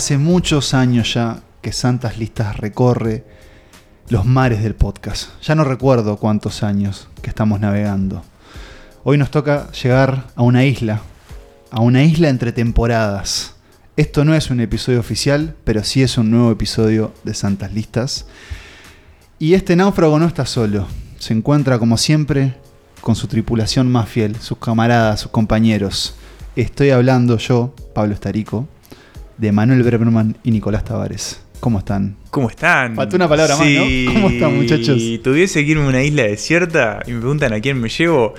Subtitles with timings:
[0.00, 3.22] hace muchos años ya que Santas Listas recorre
[4.08, 5.28] los mares del podcast.
[5.42, 8.22] Ya no recuerdo cuántos años que estamos navegando.
[9.04, 11.02] Hoy nos toca llegar a una isla,
[11.70, 13.56] a una isla entre temporadas.
[13.94, 18.24] Esto no es un episodio oficial, pero sí es un nuevo episodio de Santas Listas.
[19.38, 20.86] Y este náufrago no está solo.
[21.18, 22.54] Se encuentra, como siempre,
[23.02, 26.14] con su tripulación más fiel, sus camaradas, sus compañeros.
[26.56, 28.66] Estoy hablando yo, Pablo Estarico,
[29.40, 31.42] de Manuel Bremerman y Nicolás Tavares.
[31.60, 32.16] ¿Cómo están?
[32.30, 32.94] ¿Cómo están?
[32.94, 34.12] Faltó una palabra más, ¿no?
[34.12, 34.98] ¿Cómo están, muchachos?
[34.98, 38.34] Si tuviese que irme a una isla desierta y me preguntan a quién me llevo,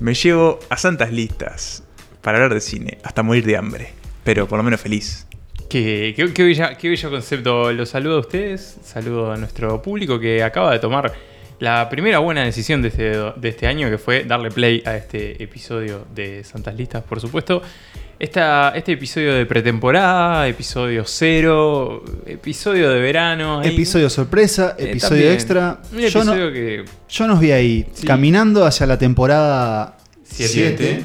[0.00, 1.82] me llevo a Santas Listas
[2.22, 3.88] para hablar de cine, hasta morir de hambre,
[4.24, 5.26] pero por lo menos feliz.
[5.70, 7.72] Qué, qué, qué bella- qué bello concepto.
[7.72, 11.12] Los saludo a ustedes, saludo a nuestro público que acaba de tomar
[11.58, 15.42] la primera buena decisión de este, de este año, que fue darle play a este
[15.42, 17.62] episodio de Santas Listas, por supuesto.
[18.18, 23.60] Esta, este episodio de pretemporada, episodio cero, episodio de verano.
[23.60, 25.80] ahí- Episodio sorpresa, Eh, episodio extra.
[25.92, 26.84] Un Yo, no- que.
[27.10, 28.06] yo nos vi ahí, Sí.
[28.06, 30.52] caminando hacia la temporada Siete.
[30.78, 31.04] 7,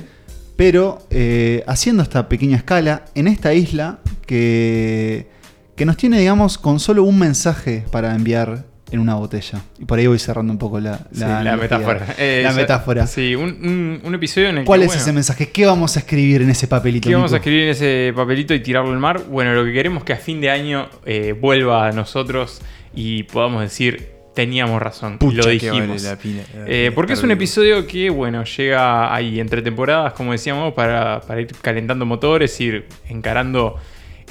[0.56, 5.28] pero eh, haciendo esta pequeña escala en esta isla que,
[5.76, 9.61] que nos tiene, digamos, con solo un mensaje para enviar en una botella.
[9.80, 12.06] Y por ahí voy cerrando un poco la, sí, la metáfora.
[12.17, 13.08] Eh, la ya- metáfora.
[13.08, 14.86] Sí, un, un- un episodio en el ¿Cuál que.
[14.86, 15.50] es bueno, ese mensaje?
[15.50, 17.08] ¿Qué vamos a escribir en ese papelito?
[17.09, 19.22] ¿Qué vamos a escribir en ese papelito y tirarlo al mar?
[19.30, 22.61] Bueno, lo que queremos es que a fin de año eh, vuelva a nosotros
[22.94, 25.88] y podamos decir, teníamos razón, lo dijimos.
[25.88, 30.14] vale la pena- la Eh, porque es un episodio que, bueno, llega ahí entre temporadas,
[30.14, 33.76] como decíamos, para, para ir calentando motores, ir encarando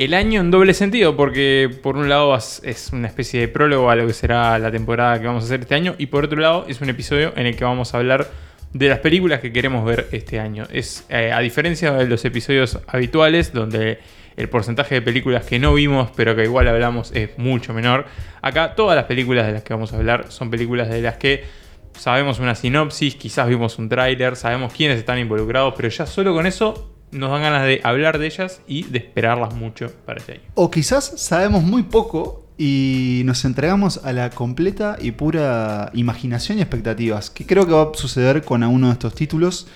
[0.00, 3.96] el año en doble sentido, porque por un lado es, una especie de prólogo a
[3.96, 6.64] lo que será la temporada que vamos a hacer este año, y por otro lado
[6.68, 8.30] es un episodio en el que vamos a hablar
[8.72, 10.66] de las películas que queremos ver este año.
[10.72, 13.98] Es eh, a diferencia de los episodios habituales, donde
[14.38, 18.06] el porcentaje de películas que no vimos, pero que igual hablamos, es mucho menor.
[18.40, 21.44] Acá todas las películas de las que vamos a hablar son películas de las que
[21.92, 26.46] sabemos una sinopsis, quizás vimos un tráiler, sabemos quiénes están involucrados, pero ya solo con
[26.46, 30.42] eso nos dan ganas de hablar de ellas y de esperarlas mucho para este año.
[30.54, 36.60] O quizás sabemos muy poco y nos entregamos a la completa y pura imaginación y
[36.62, 39.66] expectativas, que creo que va a suceder con alguno de estos títulos,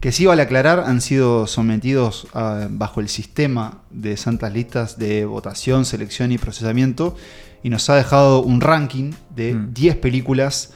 [0.00, 5.24] que sí vale aclarar, han sido sometidos a- bajo el sistema de santas listas de
[5.26, 7.16] votación, selección y procesamiento,
[7.62, 9.74] y nos ha dejado un ranking de Mm.
[9.74, 10.72] 10 películas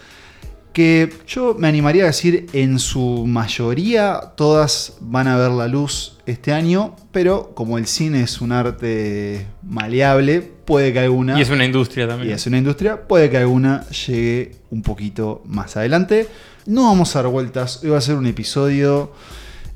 [0.75, 6.19] que yo me animaría a decir en su mayoría todas van a ver la luz
[6.27, 11.51] este año, pero como el cine es un arte maleable, puede que alguna Y es
[11.51, 12.31] una industria también.
[12.31, 16.29] y es una industria, puede que alguna llegue un poquito más adelante.
[16.67, 19.13] No vamos a dar vueltas, hoy va a ser un episodio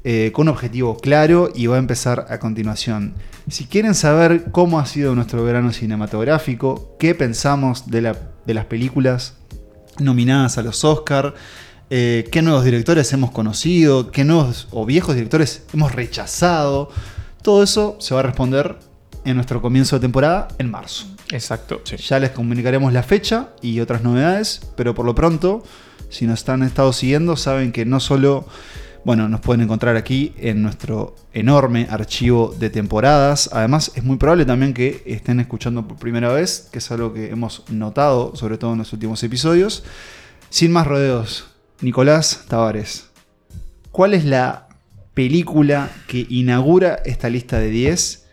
[0.05, 3.15] eh, con un objetivo claro y va a empezar a continuación.
[3.49, 8.65] Si quieren saber cómo ha sido nuestro verano cinematográfico, qué pensamos de, la- de las
[8.67, 9.35] películas
[10.01, 11.35] nominadas a los Oscar,
[11.91, 16.91] eh, qué nuevos directores hemos conocido, qué nuevos o viejos directores hemos rechazado,
[17.43, 18.79] todo eso se va a responder
[19.25, 21.07] en nuestro comienzo de temporada en marzo.
[21.31, 21.81] Exacto.
[21.85, 21.97] Sí.
[21.97, 25.63] Ya les comunicaremos la fecha y otras novedades, pero por lo pronto,
[26.09, 28.47] si nos están estado siguiendo, saben que no solo,
[29.05, 33.49] bueno, nos pueden encontrar aquí en nuestro enorme archivo de temporadas.
[33.53, 37.31] Además, es muy probable también que estén escuchando por primera vez, que es algo que
[37.31, 39.85] hemos notado, sobre todo en los últimos episodios.
[40.51, 41.49] Sin más rodeos,
[41.81, 43.09] Nicolás Tavares,
[43.91, 44.69] ¿cuál es la
[45.15, 48.27] película que inaugura esta lista de 10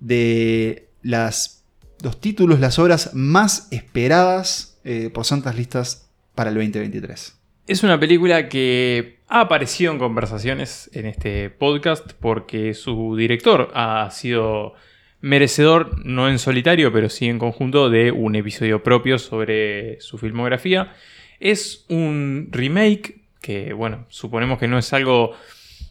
[0.00, 1.64] de las,
[2.02, 7.37] los títulos, las obras más esperadas eh, por santas listas para el 2023?
[7.68, 14.10] Es una película que ha aparecido en conversaciones en este podcast porque su director ha
[14.10, 14.72] sido
[15.20, 20.94] merecedor, no en solitario, pero sí en conjunto, de un episodio propio sobre su filmografía.
[21.40, 25.34] Es un remake que, bueno, suponemos que no es algo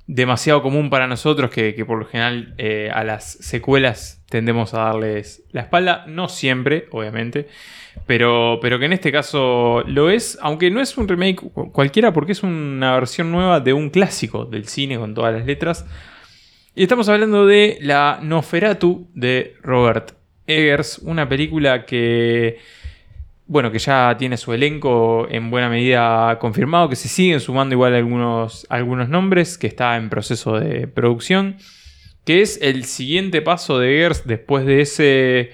[0.08, 5.44] demasiado común para nosotros, que, por lo general eh, a las secuelas tendemos a darles
[5.52, 7.48] la espalda, no siempre, obviamente,
[8.06, 12.14] pero, pero que en este caso lo es, aunque no es un remake cu- cualquiera,
[12.14, 15.86] porque es una versión nueva de un clásico del cine con todas las letras.
[16.74, 20.12] Y estamos hablando de la Noferatu de Robert
[20.46, 22.60] Eggers, una película que,
[23.48, 27.96] bueno, que ya tiene su elenco en buena medida confirmado, que se siguen sumando igual
[27.96, 31.58] algunos, algunos nombres, que está en proceso de producción,
[32.26, 35.52] que es el siguiente paso de Eggers después de ese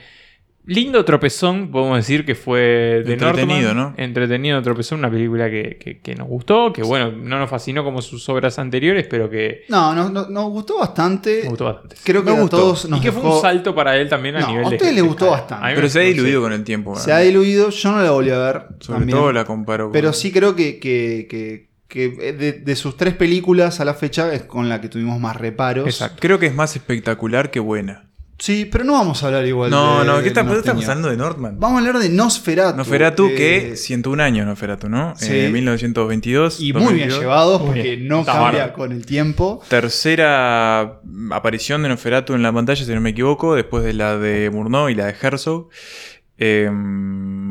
[0.65, 3.95] lindo tropezón, podemos decir que fue de Entretenido, Northman.
[3.97, 4.03] ¿no?
[4.03, 8.01] Entretenido tropezón, una película que, que- que nos gustó, que bueno, no nos fascinó como
[8.01, 11.39] sus obras anteriores, pero que No, no, no- nos gustó bastante.
[11.41, 11.95] nos gustó bastante.
[12.03, 12.57] Creo que Me a gustó.
[12.57, 14.69] todos nos y que fue dejó- un salto para él también a No, nivel a
[14.69, 14.77] de.
[14.79, 15.65] les de gustó bastante.
[15.65, 16.43] A mí Pero se ha diluido sí.
[16.43, 16.95] con el tiempo.
[16.95, 17.27] Se ha ¿verdad?
[17.29, 18.61] diluido, yo no la volví a ver.
[18.79, 19.17] Sobre también.
[19.17, 19.91] todo la comparo con...
[19.91, 24.33] Pero sí creo que, que- que- que de, de sus tres películas a la fecha
[24.33, 25.85] es con la que tuvimos más reparos.
[25.85, 26.17] Exacto.
[26.21, 28.09] Creo que es más espectacular que buena.
[28.43, 30.59] Sí, pero no vamos a hablar igual No, de no, ¿qué está, del ¿por qué
[30.59, 30.91] estamos norteño.
[30.91, 31.59] hablando de Northman?
[31.61, 32.75] Vamos a hablar de Nosferatu.
[32.75, 35.13] Nosferatu, eh, que 101 años Nosferatu, ¿no?
[35.15, 35.29] sí.
[35.31, 36.59] Eh, 1922.
[36.59, 37.19] Y muy bien 2022.
[37.21, 38.07] llevados porque bien.
[38.09, 39.61] no Está cambia con el tiempo.
[39.69, 40.99] Tercera
[41.31, 44.89] aparición de Nosferatu en la pantalla, si no me equivoco, después de la de Murnau
[44.89, 45.69] y la de Herzog.
[46.37, 46.69] Eh,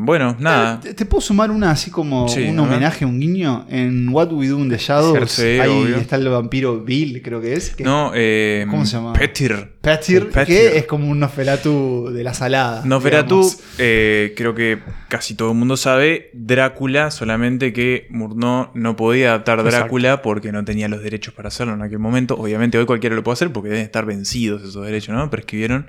[0.05, 0.81] bueno, nada.
[0.81, 3.67] ¿Te, te puedo sumar una así como Sí, un homenaje, un guiño?
[3.71, 5.39] En What We Do in the Shadows.
[5.39, 5.97] Ahí obvio.
[5.99, 7.71] está el vampiro Bill, creo que es.
[7.77, 9.13] que No, eh, ¿Cómo se llama?
[9.13, 9.71] Petir.
[9.81, 10.47] Petir, Petir.
[10.47, 12.83] que es como un Nosferatu de la salada.
[12.85, 13.49] Nosferatu,
[13.79, 19.61] eh, creo que casi todo el mundo sabe, Drácula, solamente que Murnau no podía adaptar
[19.61, 19.77] Exacto.
[19.79, 22.35] Drácula porque no tenía los derechos para hacerlo en aquel momento.
[22.37, 25.31] Obviamente hoy cualquiera lo puede hacer porque deben estar vencidos esos derechos, ¿no?
[25.31, 25.87] Prescribieron.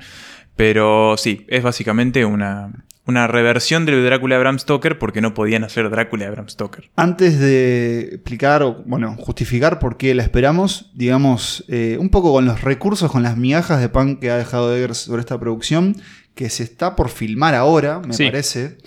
[0.56, 5.64] Pero sí, es básicamente una, una reversión del Drácula de Bram Stoker porque no podían
[5.64, 6.90] hacer Drácula de Bram Stoker.
[6.96, 12.46] Antes de explicar o, bueno, justificar por qué la esperamos, digamos, eh, un poco con
[12.46, 15.96] los recursos, con las migajas de pan que ha dejado Eggers sobre esta producción,
[16.36, 18.26] que se está por filmar ahora, me Sí.
[18.26, 18.78] parece.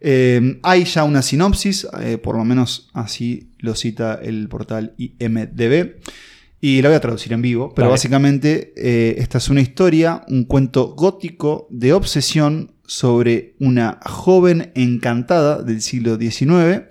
[0.00, 5.96] Eh, hay ya una sinopsis, eh, por lo menos así lo cita el portal IMDB.
[6.64, 7.94] Y la voy a traducir en vivo, pero Dale.
[7.94, 15.60] básicamente eh, esta es una historia, un cuento gótico de obsesión sobre una joven encantada
[15.62, 16.82] del siglo XIX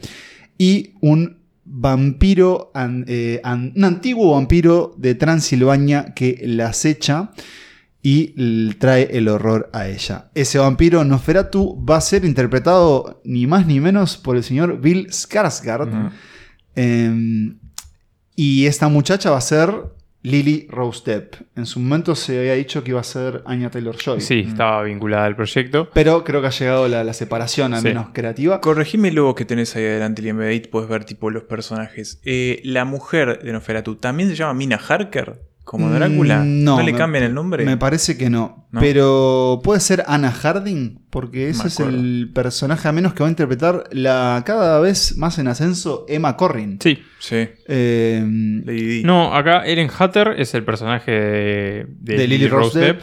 [0.58, 7.32] y un vampiro, an- eh, an- un antiguo vampiro de Transilvania que la acecha
[8.04, 10.32] y trae el horror a ella.
[10.36, 15.08] Ese vampiro Nosferatu va a ser interpretado ni más ni menos por el señor Bill
[15.12, 16.12] Skarsgård.
[16.76, 17.54] Eh,
[18.36, 19.72] y esta muchacha va a ser
[20.24, 21.34] Lily Rose Depp.
[21.56, 24.22] En su momento se había dicho que iba a ser Anya Taylor Joy.
[24.22, 25.90] Sí, estaba vinculada al proyecto.
[25.96, 27.88] Pero creo que ha llegado la, la separación, al Sí.
[27.88, 28.62] menos creativa.
[28.62, 32.22] Corregime luego que tenés ahí adelante el IMDb, puedes ver tipo los personajes.
[32.24, 35.42] Eh, la mujer de Nosferatu, ¿también se llama Mina Harker?
[35.72, 36.44] Como Mm, Drácula.
[36.46, 37.64] no, le me- cambian el nombre?
[37.64, 38.68] Me parece que no.
[38.72, 38.82] ¿No?
[38.82, 43.30] Pero puede ser Anna Harding, porque ese es el personaje a menos que va a
[43.30, 46.78] interpretar la cada vez más en ascenso Emma Corrin.
[46.82, 47.00] Sí.
[47.20, 49.02] Sí, Eh.
[49.06, 53.02] No, acá Ellen Hatter es el personaje de, de De Lily Rose Depp.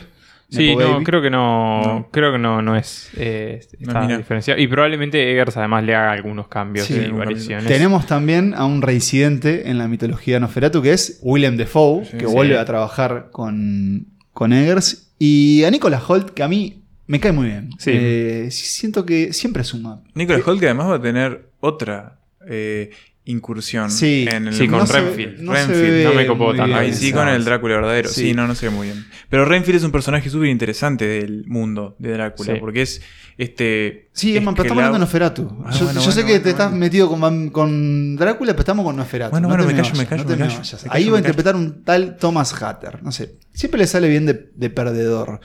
[0.51, 1.05] Sí, Nepo no, Baby.
[1.05, 2.09] creo que no, No.
[2.11, 4.59] creo que no, no es, eh, está diferenciado.
[4.61, 7.67] Y probablemente Eggers además le haga algunos cambios Sí, y variaciones.
[7.67, 12.27] Tenemos también a un reincidente en la mitología Nosferatu que es Willem Dafoe, Sí, que
[12.27, 12.33] sí.
[12.33, 15.13] vuelve a trabajar con, con Eggers.
[15.19, 17.71] Y a Nicolas Holt, que a mí me cae muy bien.
[17.79, 17.91] Sí.
[17.95, 20.03] Eh, siento que siempre suma.
[20.15, 22.91] Nicolas Holt, que además va a tener otra eh,
[23.29, 25.41] incursión Sí, en el sí, con No se- Renfield.
[25.41, 25.93] no se Renfield.
[25.93, 26.75] ve no me copó tanto.
[26.77, 28.09] Ahí sí, con el Drácula verdadero.
[28.09, 28.23] Sí.
[28.29, 28.35] Sí.
[28.35, 29.07] no, no se ve muy bien.
[29.29, 32.61] Pero Renfield es un personaje súper interesante del mundo de Drácula, Sí.
[32.61, 33.03] porque es
[33.37, 34.09] este.
[34.13, 35.63] Sí, es pero estamos hablando de Nosferatu.
[35.65, 38.61] Ah, yo bueno, yo sé bueno, que bueno, te estás metido con, con Drácula, pero
[38.61, 39.31] estamos con Nosferatu.
[39.33, 40.49] Bueno, No bueno, me callo, me callo, me
[40.91, 43.03] Ahí va a interpretar un tal Thomas Hatter.
[43.03, 43.37] No sé.
[43.53, 45.41] Siempre le sale bien de, de perdedor.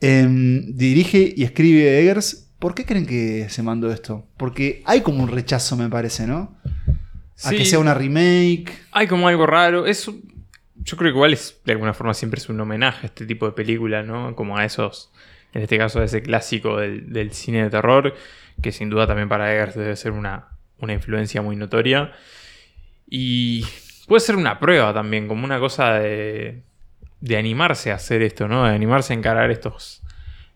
[0.00, 2.44] Em, dirige y escribe Eggers.
[2.58, 4.26] ¿Por qué creen que se mandó esto?
[4.36, 6.56] Porque hay como un rechazo, me parece, ¿no?
[7.44, 7.56] A Sí.
[7.58, 8.72] que sea una remake.
[8.92, 9.86] Hay como algo raro.
[9.86, 13.26] Es, yo creo que igual es, de alguna forma siempre es un homenaje a este
[13.26, 14.34] tipo de películas, ¿no?
[14.34, 15.12] Como a esos,
[15.52, 18.14] en este caso a ese clásico del, del cine de terror,
[18.60, 22.12] que sin duda también para Eggers debe ser una, una influencia muy notoria.
[23.08, 23.64] Y
[24.06, 26.62] puede ser una prueba también, como una cosa de,
[27.20, 28.64] de animarse a hacer esto, ¿no?
[28.64, 30.02] De animarse a encarar estos,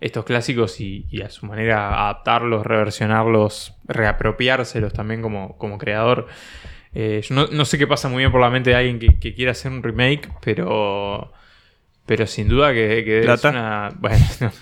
[0.00, 6.26] estos clásicos y, y a su manera adaptarlos, reversionarlos, reapropiárselos también como, como creador.
[6.94, 9.18] Eh, yo no, no sé qué pasa muy bien por la mente de alguien que,
[9.18, 11.32] que quiera hacer un remake, pero,
[12.06, 13.50] pero sin duda que, que es ¿Plata?
[13.50, 13.88] una...
[13.98, 14.52] Bueno, no.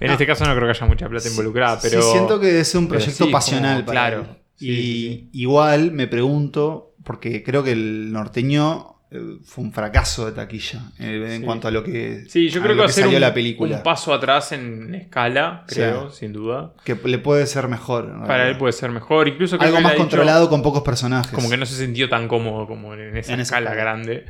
[0.00, 0.12] en No.
[0.12, 2.00] este caso no creo que haya mucha plata involucrada, pero...
[2.02, 4.20] sí, siento que es un proyecto sí, pasional como- para claro.
[4.22, 4.36] él.
[4.60, 8.93] Y igual me pregunto, porque creo que el norteño
[9.44, 11.44] fue un fracaso de taquilla eh, en Sí.
[11.44, 13.76] cuanto a lo que, Sí, yo creo que lo ser salió un, la película.
[13.76, 15.76] un paso atrás en escala, Sí.
[15.76, 16.72] creo, sin duda.
[16.84, 18.26] que le puede ser mejor.
[18.26, 19.28] Para él puede ser mejor.
[19.28, 21.32] Incluso Algo que más dicho controlado con pocos personajes.
[21.32, 23.74] Como que no se sintió tan cómodo como en esa En esa escala escala.
[23.74, 24.24] grande.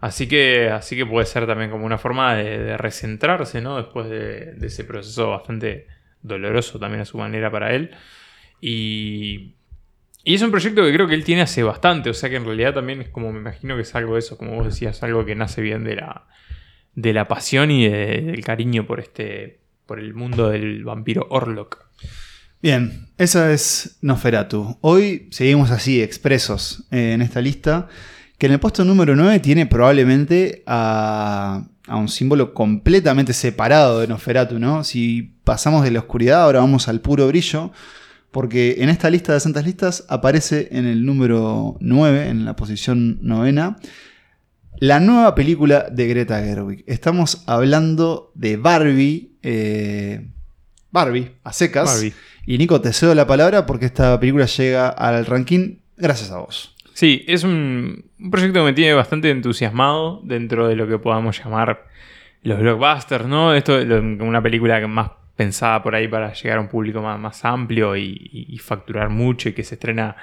[0.00, 3.76] Así que, así que puede ser también como una forma de, de recentrarse, ¿no?
[3.76, 5.86] Después de, de ese proceso bastante
[6.22, 7.90] doloroso también a su manera para él.
[8.60, 9.54] Y,
[10.24, 12.10] y es un proyecto que creo que él tiene hace bastante.
[12.10, 14.36] O sea que en realidad también es como, me imagino que es algo de eso,
[14.36, 16.26] como vos decías, algo que nace bien de la,
[16.94, 21.78] de la pasión y de- del cariño por este, por el mundo del vampiro Orlok.
[22.62, 24.76] Bien, esa es Noferatu.
[24.82, 27.88] Hoy seguimos así, expresos eh, en esta lista,
[28.36, 34.08] que en el puesto número 9 tiene probablemente a, a un símbolo completamente separado de
[34.08, 34.84] Noferatu, ¿no?
[34.84, 37.72] Si pasamos de la oscuridad, ahora vamos al puro brillo,
[38.30, 43.18] porque en esta lista de santas listas aparece en el número 9, en la posición
[43.22, 43.76] novena,
[44.78, 46.84] la nueva película de Greta Gerwig.
[46.86, 49.32] Estamos hablando de Barbie.
[49.42, 50.26] eh,
[50.92, 51.92] Barbie, a secas.
[51.92, 52.12] Barbie.
[52.46, 56.74] Y Nico, te cedo la palabra porque esta película llega al ranking gracias a vos.
[56.94, 61.38] Sí, es un, un proyecto que me tiene bastante entusiasmado dentro de lo que podamos
[61.42, 61.86] llamar
[62.42, 63.54] los blockbusters, ¿no?
[63.54, 67.44] Esto lo- una película que más pensada por ahí para llegar a un público más,
[67.44, 70.16] amplio y, facturar mucho y que se estrena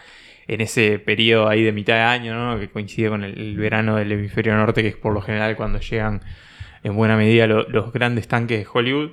[0.47, 2.59] en ese periodo ahí de mitad de año, ¿no?
[2.59, 6.21] Que coincide con el, verano del hemisferio norte, que es por lo general cuando llegan
[6.83, 9.11] en buena medida lo- los grandes tanques de Hollywood.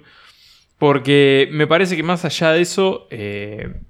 [0.78, 3.80] Porque me parece que más allá de eso, eh,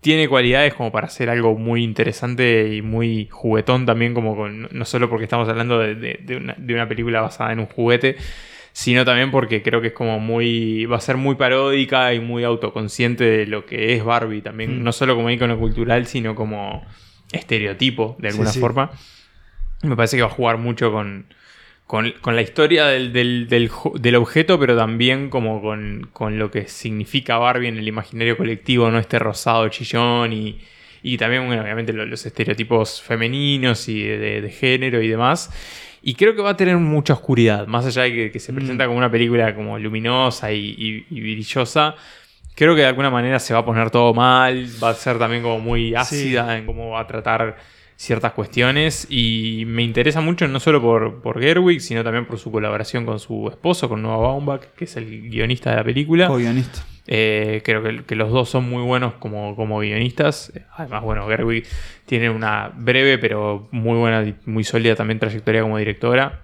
[0.00, 5.08] tiene cualidades como para hacer algo muy interesante y muy juguetón también, como no solo
[5.08, 8.16] porque estamos hablando de una película basada en un juguete,
[8.76, 12.42] sino también porque creo que es como muy, va a ser muy paródica y muy
[12.42, 14.82] autoconsciente de lo que es Barbie también, Mm.
[14.82, 16.84] no solo como icono cultural, sino como
[17.32, 18.58] estereotipo de alguna sí.
[18.60, 18.90] forma.
[19.82, 21.26] Me parece que va a jugar mucho con,
[21.86, 26.50] con, con la historia del, del- del del objeto, pero también como con, con lo
[26.50, 28.98] que significa Barbie en el imaginario colectivo, ¿no?
[28.98, 30.60] Este rosado chillón y,
[31.04, 35.50] y también, bueno, obviamente lo- los estereotipos femeninos y de, de- de género y demás.
[36.02, 38.56] Y creo que va a tener mucha oscuridad, más allá de que, que se Mm.
[38.56, 41.94] presenta como una película como luminosa y, y- y brillosa.
[42.56, 45.42] Creo que de alguna manera se va a poner todo mal, va a ser también
[45.42, 47.56] como muy ácida en cómo va a tratar
[48.04, 52.52] ciertas cuestiones y me interesa mucho no solo por, por Gerwig, sino también por su
[52.52, 56.28] colaboración con su esposo, con Noah Baumbach, que es el guionista de la película.
[56.28, 56.84] Co-guionista.
[57.06, 60.52] Eh, creo que, que los dos son muy buenos como, como guionistas.
[60.76, 61.66] Además, bueno, Gerwig
[62.06, 66.42] tiene una breve pero muy buena muy sólida también trayectoria como directora.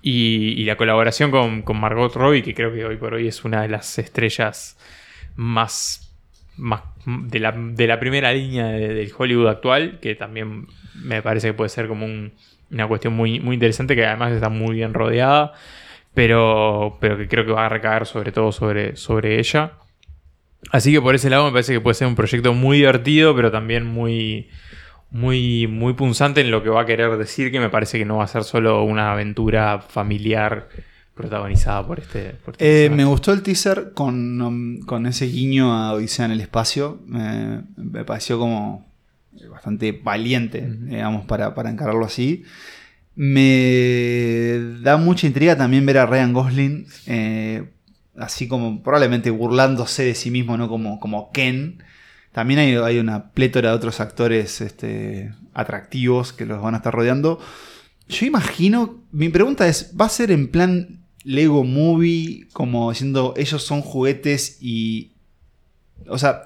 [0.00, 3.44] Y, y la colaboración con, con Margot Robbie, que creo que hoy por hoy es
[3.44, 4.78] una de las estrellas
[5.34, 6.07] más,
[7.06, 11.54] de, la, de la primera línea de- del Hollywood actual, que también me parece que
[11.54, 12.32] puede ser como un-
[12.70, 15.52] una cuestión muy, muy interesante, que además está muy bien rodeada,
[16.14, 19.72] pero, pero que creo que va a recaer sobre todo sobre, sobre ella.
[20.72, 23.50] Así que por ese lado me parece que puede ser un proyecto muy divertido, pero
[23.50, 24.48] también muy,
[25.10, 28.18] muy, muy punzante en lo que va a querer decir, que me parece que no
[28.18, 30.68] va a ser solo una aventura familiar
[31.18, 32.30] protagonizada por este.
[32.44, 36.30] por este Eh, me gustó el teaser con, um, con ese guiño a Odisea en
[36.32, 37.00] el espacio.
[37.06, 38.86] Me- me pareció como
[39.50, 42.44] bastante valiente, digamos, para, para encararlo así.
[43.14, 47.68] Me da mucha intriga también ver a Ryan Gosling, eh,
[48.16, 50.68] así como probablemente burlándose de sí mismo, ¿no?
[50.68, 51.82] Como, como Ken.
[52.32, 56.94] También hay, hay una plétora de otros actores este, atractivos que los van a estar
[56.94, 57.40] rodeando.
[58.08, 63.62] Yo imagino, mi pregunta es, ¿va a ser en plan Lego Movie, como diciendo ellos
[63.62, 65.12] son juguetes y...
[66.08, 66.42] O sea...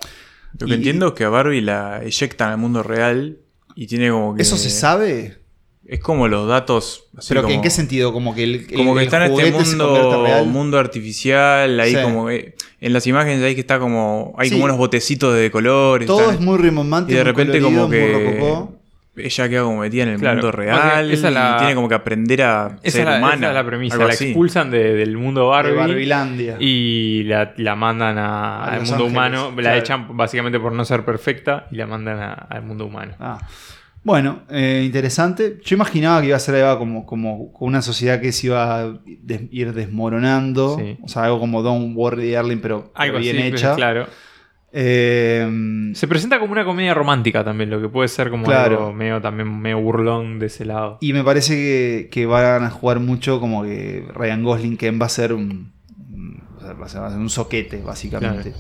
[0.59, 3.39] Lo que y- entiendo es que a Barbie la eyectan al mundo real
[3.75, 4.43] y tiene como que.
[4.43, 5.39] ¿Eso se sabe?
[5.87, 7.05] Es como los datos.
[7.29, 8.13] ¿Pero que como, en qué sentido?
[8.13, 12.03] Como que el, el- Como que el está en este mundo, mundo artificial, ahí Sí.
[12.03, 14.55] como que- en las imágenes ahí que está como hay Sí.
[14.57, 18.82] como unos botecitos de colores, Todo es muy rimbombante, y de repente colorido, como que.
[19.17, 21.89] Ella queda como metida en el Claro, mundo real esa es la- y tiene como
[21.89, 23.97] que aprender a Esa ser la, esa humana, es la premisa.
[23.99, 24.25] La así.
[24.27, 25.73] expulsan de- del mundo Barbie.
[25.73, 26.57] De Barbilandia.
[26.61, 29.55] Y la, la mandan a- A al mundo Ángeles, humano.
[29.59, 33.13] La echan básicamente por no ser perfecta y la mandan a- al mundo humano.
[33.21, 33.39] Ah.
[34.05, 35.61] Bueno, eh, interesante.
[35.65, 38.81] Yo imaginaba que iba a ser algo como, como como una sociedad que se iba
[38.81, 40.77] a des- ir desmoronando.
[40.79, 40.99] Sí.
[41.03, 43.77] O sea, algo como Don't Worry Darling, pero, Algo bien así, hecha.
[43.77, 44.07] claro.
[44.75, 48.79] Eh, Se presenta como una comedia romántica también, lo que puede ser como Claro.
[48.79, 50.97] algo medio, también medio burlón de ese lado.
[51.01, 55.07] y me parece que, que van a jugar mucho como que Ryan Gosling, que va
[55.07, 55.73] a ser un,
[56.59, 58.55] a ser- va a ser un soquete, básicamente.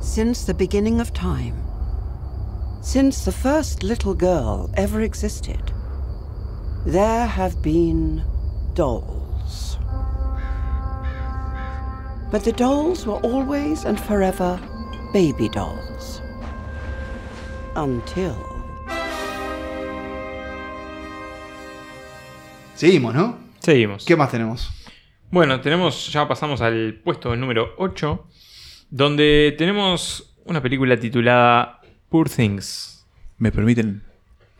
[0.00, 1.54] Since the beginning of time,
[2.82, 5.60] since the first little girl ever existed,
[6.84, 8.22] there have been
[8.74, 9.21] dolls.
[12.32, 14.58] But the dolls were always and forever
[15.12, 16.22] baby dolls.
[17.76, 18.34] Until.
[22.74, 23.38] Seguimos, ¿no?
[23.60, 24.06] Seguimos.
[24.06, 24.70] ¿Qué más tenemos?
[25.30, 28.26] Bueno, tenemos, ya pasamos al puesto número 8,
[28.88, 33.06] donde tenemos una película titulada Poor Things.
[33.36, 34.02] ¿Me permiten?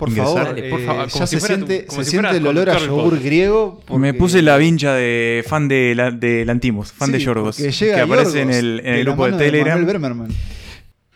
[0.03, 0.35] Por ingresar?
[0.35, 2.47] favor, Dale, por eh, favor, ya si se tu- siente, como se si siente el
[2.47, 3.81] olor a yogur griego.
[3.97, 7.71] Me puse la vincha de fan de, la, de Lantimos, fan Sí, de Yorgos, que
[7.71, 10.29] llega aparece en el, en el de grupo de Telegram.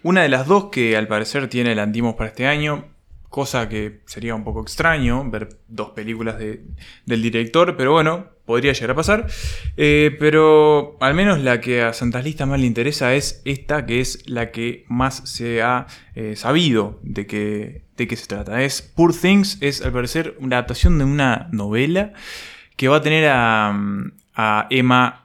[0.02, 2.84] Una de las dos que al parecer tiene el Antimos para este año,
[3.28, 6.60] cosa que sería un poco extraño ver dos películas de-
[7.06, 9.26] del director, pero bueno, podría llegar a pasar.
[9.76, 13.98] Eh, pero al menos la que a Santas Listas más le interesa es esta, que
[14.00, 18.62] es la que más se ha eh, sabido de qué de qué se trata.
[18.62, 22.12] Es Poor Things, es al parecer una adaptación de una novela
[22.76, 23.74] que va a tener a,
[24.34, 25.22] a Emma...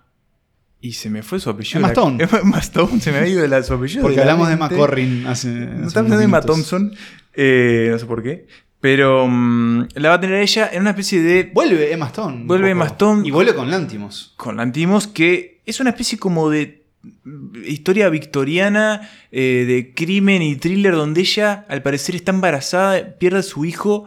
[0.84, 1.78] Y se me fue su apellido.
[1.78, 2.28] Emma La- Stone.
[2.42, 4.02] Emma Stone, se me ha ido la, su apellido.
[4.02, 4.70] Porque de la hablamos de Emma.
[4.70, 5.50] Corrin hace.
[5.50, 6.42] hace No está hablando de Emma.
[6.42, 6.92] Thompson.
[7.36, 8.48] eh, no sé por qué.
[8.80, 11.52] Pero mm, la va a tener ella en una especie de.
[11.54, 12.46] Vuelve Emma Stone.
[12.46, 12.72] Vuelve.
[12.72, 13.28] Emma Stone.
[13.28, 14.34] Y vuelve con Lantimos.
[14.38, 16.81] Con Lantimos, que es una especie como de
[17.66, 23.44] historia victoriana eh, de crimen y thriller donde ella, al parecer, está embarazada, pierde a
[23.44, 24.06] su hijo.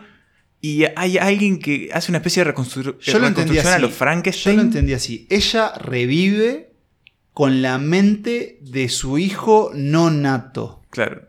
[0.60, 3.74] Y hay alguien que hace una especie de reconstru- Yo lo entendí reconstrucción así.
[3.74, 4.56] a los Yo Frankenstein.
[4.56, 5.26] lo entendí así.
[5.28, 6.70] Ella revive
[7.34, 10.80] con la mente de su hijo no nato.
[10.90, 11.28] Claro.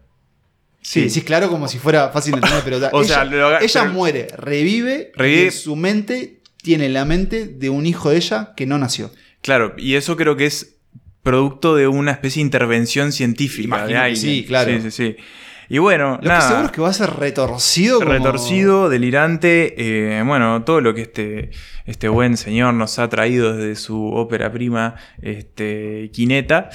[0.81, 3.59] Sí, sí, claro, como si fuera fácil de entender, pero O ella, sea, lo haga-
[3.61, 8.17] ella pero- muere, revive, Revive- y su mente tiene la mente de un hijo de
[8.17, 9.11] ella que no nació.
[9.41, 10.74] Claro, y eso creo que es
[11.25, 14.15] producto de una especie de intervención científica Imagino de alguien.
[14.21, 14.71] sí, claro.
[14.71, 15.15] Sí, sí, sí.
[15.67, 16.39] Y bueno, Lo nada.
[16.41, 17.97] que seguro es que va a ser retorcido.
[17.99, 19.73] como- Retorcido, delirante,
[20.19, 21.49] eh, bueno, todo lo que este,
[21.87, 26.69] este buen señor nos ha traído desde su ópera prima, este, Quineta.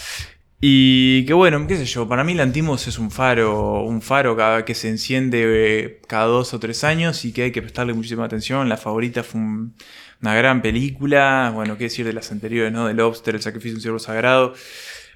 [0.60, 4.64] Y que bueno, qué sé yo, para mí Lantimos es un faro, un faro cada
[4.66, 8.24] que se enciende eh, cada dos o tres años y que hay que prestarle muchísima
[8.26, 8.68] atención.
[8.68, 9.74] La favorita fue un-
[10.22, 12.86] una gran película, bueno, qué decir de las anteriores, ¿no?
[12.86, 14.54] De Lobster, El sacrificio de un ciervo sagrado.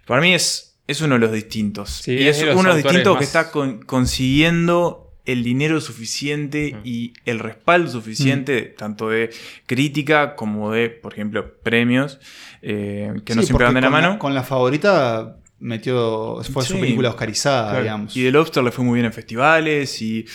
[0.07, 1.91] Para mí es, es uno de los distintos.
[1.91, 5.43] Sí, y es es de los uno de los distintos que está con- consiguiendo el
[5.43, 6.81] dinero suficiente Mm.
[6.87, 9.31] y el respaldo suficiente, tanto de
[9.67, 12.19] crítica como de, por ejemplo, premios,
[12.61, 14.19] eh, que no Sí, siempre porque van de la mano.
[14.19, 16.43] con la favorita metió.
[16.53, 17.83] Fue su película oscarizada, Claro.
[17.85, 18.17] digamos.
[18.17, 20.27] Y The Lobster le fue muy bien en festivales y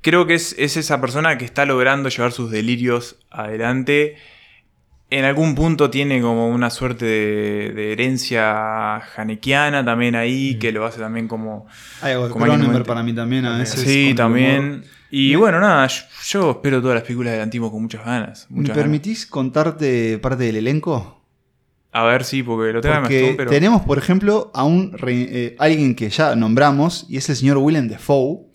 [0.00, 4.16] creo que es, es esa persona que está logrando llevar sus delirios adelante.
[5.10, 10.86] En algún punto tiene como una suerte de, de herencia hanekiana también ahí, que lo
[10.86, 11.66] hace también como...
[12.00, 13.80] Hay algo de como Cronenberg para mí también a veces.
[13.80, 14.84] sí, también.
[15.10, 18.46] Y bueno, nada, yo, yo espero todas las películas del antiguo con muchas ganas.
[18.48, 18.76] ¿Me ganas.
[18.76, 21.20] permitís contarte parte del elenco?
[21.92, 23.50] A ver, sí, porque lo tengo en Porque pero...
[23.50, 27.88] tenemos, por ejemplo, a un eh, alguien que ya nombramos, y es el señor Willem
[27.88, 28.49] Dafoe.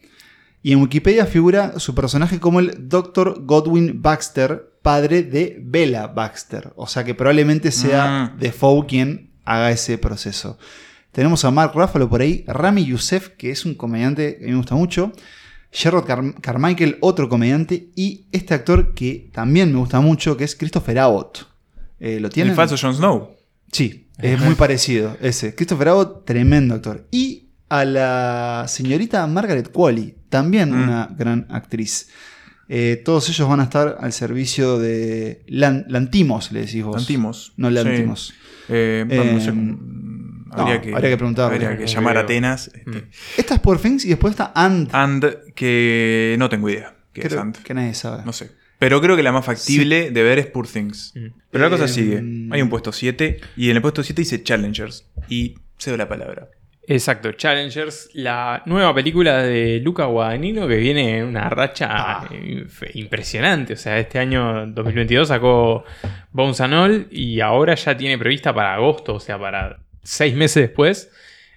[0.65, 3.43] Y en Wikipedia figura su personaje como el Dr.
[3.45, 6.73] Godwin Baxter, padre de Bella Baxter.
[6.75, 8.39] O sea que probablemente sea Mm.
[8.39, 10.58] Dafoe quien haga ese proceso.
[11.12, 14.73] Tenemos a Mark Ruffalo por ahí, Rami Youssef, que es un comediante que me gusta
[14.73, 15.12] mucho,
[15.71, 20.56] Sherrod Car- Carmichael, otro comediante, y este actor que también me gusta mucho, que es
[20.56, 21.45] Christopher Abbott.
[21.99, 22.51] Eh, ¿Lo tienen?
[22.51, 23.36] El falso Jon Snow.
[23.71, 25.54] Sí, es muy parecido ese.
[25.54, 27.06] Christopher Abbott, tremendo actor.
[27.12, 30.84] Y a la señorita Margaret Qualley, también Mm.
[30.84, 32.10] una gran actriz.
[32.67, 36.95] Eh, todos ellos van a estar al servicio de Lan- Lantimos, le decís vos.
[36.95, 37.54] Lantimos.
[37.58, 37.73] No Sí.
[37.75, 38.34] Lantimos.
[38.69, 41.54] Eh, bueno, no sé, Eh, mm, habría, no, que, habría que preguntarle.
[41.65, 42.21] Habría que No llamar a.
[42.21, 42.71] Atenas.
[42.73, 42.89] este.
[42.89, 43.10] Mm.
[43.38, 44.89] Esta es por Things y después está And.
[44.93, 46.95] And que no tengo idea.
[47.13, 47.56] ¿Qué es And?
[47.58, 48.23] que nadie sabe.
[48.25, 48.49] No sé.
[48.80, 51.13] Pero creo que la más factible de ver es Poor Things.
[51.15, 51.28] Mm.
[51.51, 52.17] Pero la cosa Eh, sigue.
[52.51, 55.06] Hay un puesto 7 y en el puesto 7 dice Challengers.
[55.30, 56.49] Y cedo la palabra.
[56.87, 62.27] Exacto, Challengers, la nueva película de Luca Guadagnino que viene en una racha Ah.
[62.31, 63.73] eh, impresionante.
[63.73, 65.83] O sea, este año 2022 sacó
[66.31, 70.61] Bones and All y ahora ya tiene prevista para agosto, o sea, para seis meses
[70.67, 71.09] después,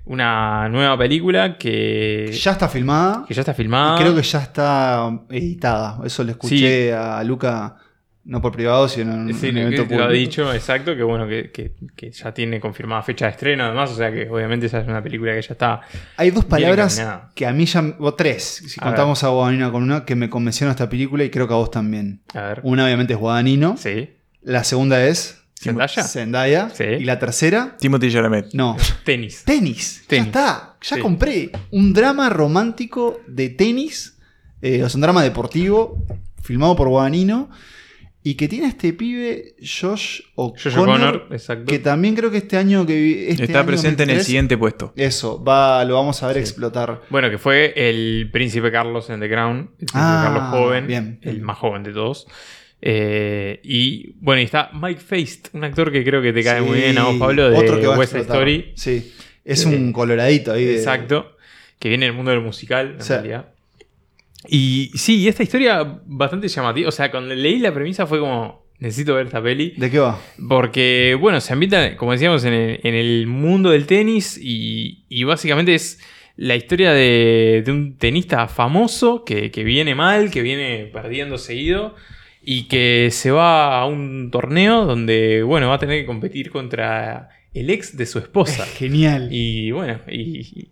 [0.06, 3.24] una nueva película que Ya está filmada.
[3.28, 3.96] que ya está filmada.
[3.96, 5.98] Y creo que ya está editada.
[6.06, 6.90] Eso le escuché Sí.
[6.90, 7.76] a Luca,
[8.28, 10.04] no por privado, sino en un, Sí, un que evento lo público.
[10.04, 13.90] ha dicho, exacto, que bueno, que, que- que ya tiene confirmada fecha de estreno además,
[13.90, 15.80] o sea que obviamente esa es una película que ya está...
[16.16, 17.02] Hay dos palabras
[17.34, 17.82] que a mí ya.
[17.98, 21.30] O tres, si A contamos a Guadagnino con una, que me convencieron esta película y
[21.30, 22.20] creo que a vos también.
[22.34, 22.60] A ver.
[22.62, 23.76] Una, obviamente, es Guadagnino.
[23.76, 24.10] Sí.
[24.42, 25.42] La segunda es.
[25.60, 26.04] ¿Zendaya?
[26.04, 26.70] Zendaya.
[26.70, 26.84] Sí.
[26.84, 27.76] Y la tercera.
[27.80, 28.52] Timothy Chalamet.
[28.54, 28.76] No.
[29.04, 29.42] Tenis.
[29.44, 30.04] Tenis.
[30.06, 30.24] Tenis.
[30.24, 30.76] Ya está.
[30.82, 31.02] Ya Sí.
[31.02, 31.50] compré.
[31.72, 34.16] Un drama romántico de tenis.
[34.62, 36.04] eh, o sea, un drama deportivo.
[36.42, 37.48] Filmado por Guadagnino.
[38.28, 41.28] Y que tiene este pibe, Josh Josh O'Connor.
[41.66, 44.58] Que también creo que este año que este Está año presente en el 2023, siguiente
[44.58, 44.92] puesto.
[44.96, 47.00] Eso, va, lo vamos a ver explotar.
[47.08, 49.58] Bueno, que fue el príncipe Carlos en The Crown.
[49.58, 50.86] El príncipe Ah, Carlos joven.
[50.86, 51.18] bien.
[51.22, 52.26] El más joven de todos.
[52.82, 56.66] Eh, y bueno, y está Mike Feist, un actor que creo que te cae Sí,
[56.66, 58.14] muy bien a vos, Pablo, de otro que va West.
[58.14, 58.72] Story.
[58.76, 59.10] Sí.
[59.44, 60.64] Es Eh, un coloradito ahí.
[60.66, 61.34] de- Exacto.
[61.78, 63.48] Que viene del mundo del musical, en realidad.
[64.46, 66.88] Y sí, esta historia bastante llamativa.
[66.88, 69.74] O sea, cuando leí la premisa fue como, necesito ver esta peli.
[69.77, 70.20] ¿De qué va?
[70.48, 75.24] Porque, bueno, se ambienta, como decíamos, en el, en el mundo del tenis y, y
[75.24, 75.98] básicamente es
[76.37, 81.96] la historia de, de un tenista famoso que, que viene mal, que viene perdiendo seguido
[82.42, 87.31] y que se va a un torneo donde, bueno, va a tener que competir contra
[87.53, 88.64] el ex de su esposa.
[88.66, 89.29] Genial.
[89.33, 90.68] Y bueno, y,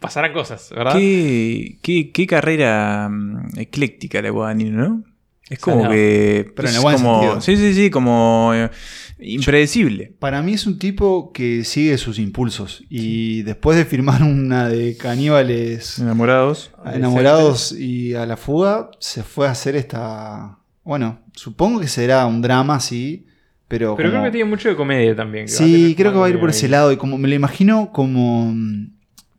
[0.00, 0.92] y pasarán cosas, ¿verdad?
[0.94, 5.04] Qué, qué- qué carrera mm, ecléctica la Guadagnino, ¿no?
[5.48, 5.94] Es como Salado.
[5.94, 6.52] que.
[6.54, 7.40] Pero en es el buen como, sentido.
[7.40, 8.70] Sí, sí, sí, como eh,
[9.18, 10.12] impredecible.
[10.18, 12.84] Para mí es un tipo que sigue sus impulsos.
[12.88, 16.70] Y después de firmar una de caníbales Enamorados.
[16.94, 20.58] enamorados y a la fuga, se fue a hacer esta.
[20.84, 23.26] Bueno, supongo que será un drama, sí.
[23.68, 25.46] Pero, Pero como- creo que tiene mucho de comedia también.
[25.46, 26.56] que Sí, creo que va a ir por ahí.
[26.56, 26.90] ese lado.
[26.92, 28.52] Y como me lo imagino como,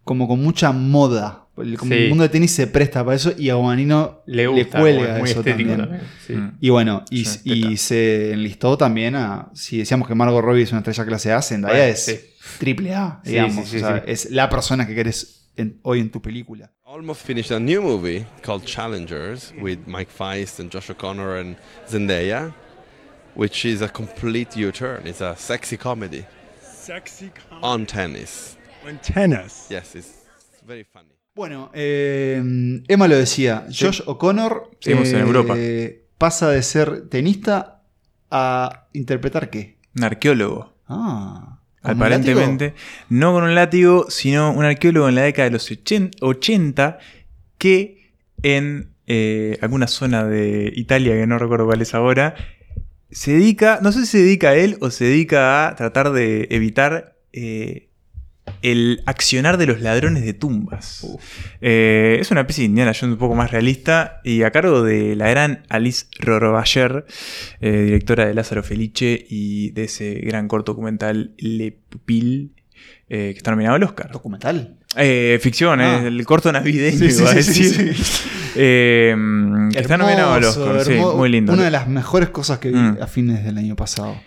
[0.03, 1.37] como con mucha moda.
[1.57, 1.97] El, como Sí.
[2.03, 5.13] el mundo de tenis se presta para eso y a Guadagnino Le gusta, cuelga como
[5.15, 5.89] es muy eso estético también.
[5.89, 6.33] también, sí.
[6.33, 6.57] Mm.
[6.61, 9.49] Y bueno, y, Sí, y se enlistó también a.
[9.53, 12.19] Si decíamos que Margot Robbie es una estrella clase A, Zendaya Bueno, es sí.
[12.57, 13.65] triple A, Sí, digamos.
[13.65, 14.03] sí, sí, o sea, sí.
[14.07, 16.71] es la persona que querés en- hoy en tu película.
[16.85, 21.57] Almost finished a new movie called Challengers with Mike Feist and Josh O'Connor and
[21.89, 22.53] Zendaya,
[23.35, 25.05] which is a complete U-turn.
[25.05, 26.25] It's a sexy comedy
[26.61, 28.57] Sexy comedy on tennis.
[29.13, 29.67] Tennis.
[29.69, 30.13] Yes, it's
[30.65, 31.09] very funny.
[31.33, 32.41] Bueno, eh,
[32.87, 33.65] Emma lo decía.
[33.67, 35.55] Josh O'Connor eh, Seguimos en Europa.
[36.17, 37.83] pasa de ser tenista
[38.29, 39.77] a interpretar qué.
[39.95, 40.73] Un arqueólogo.
[40.87, 42.73] Ah, ¿con un Aparentemente,
[43.09, 46.99] no con un látigo, sino un arqueólogo en la década de los ochen- 80
[47.57, 48.11] que
[48.43, 52.35] en eh, alguna zona de Italia, que no recuerdo cuál es ahora,
[53.09, 56.47] se dedica, no sé si se dedica a él o se dedica a tratar de
[56.51, 57.89] evitar eh,
[58.61, 61.05] el accionar de los ladrones de tumbas.
[61.61, 65.15] Eh, es una especie de Indiana Jones un poco más realista y a cargo de
[65.15, 67.05] la gran Alice Rorobacher,
[67.59, 72.51] eh, directora de Lázaro Felice y de ese gran corto documental Le Pupil,
[73.09, 74.11] eh, que está nominado al Oscar.
[74.11, 74.77] ¿Documental?
[74.97, 76.03] Eh, ficción, Ah.
[76.05, 77.95] el corto navideño, Sí, sí, iba a sí, sí, decir.
[77.95, 78.13] sí.
[78.53, 79.15] Eh,
[79.71, 81.53] que está nominado al Hermoso, Oscar, sí, hermo- muy lindo.
[81.53, 82.97] Una de las mejores cosas que vi Mm.
[83.01, 84.17] a fines del año pasado.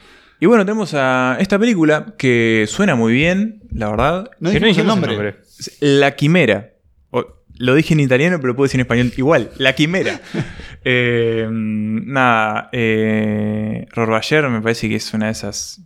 [0.45, 4.31] Y bueno, tenemos a esta película que suena muy bien, la verdad.
[4.41, 5.37] No Que no dijimos el nombre.
[5.81, 6.75] La Quimera.
[7.09, 7.25] O-
[7.57, 9.51] lo dije en italiano, pero lo puedo decir en español igual.
[9.57, 10.21] La Quimera.
[10.87, 15.81] Eh, nada, eh, Rorbayer me parece que es una de esas,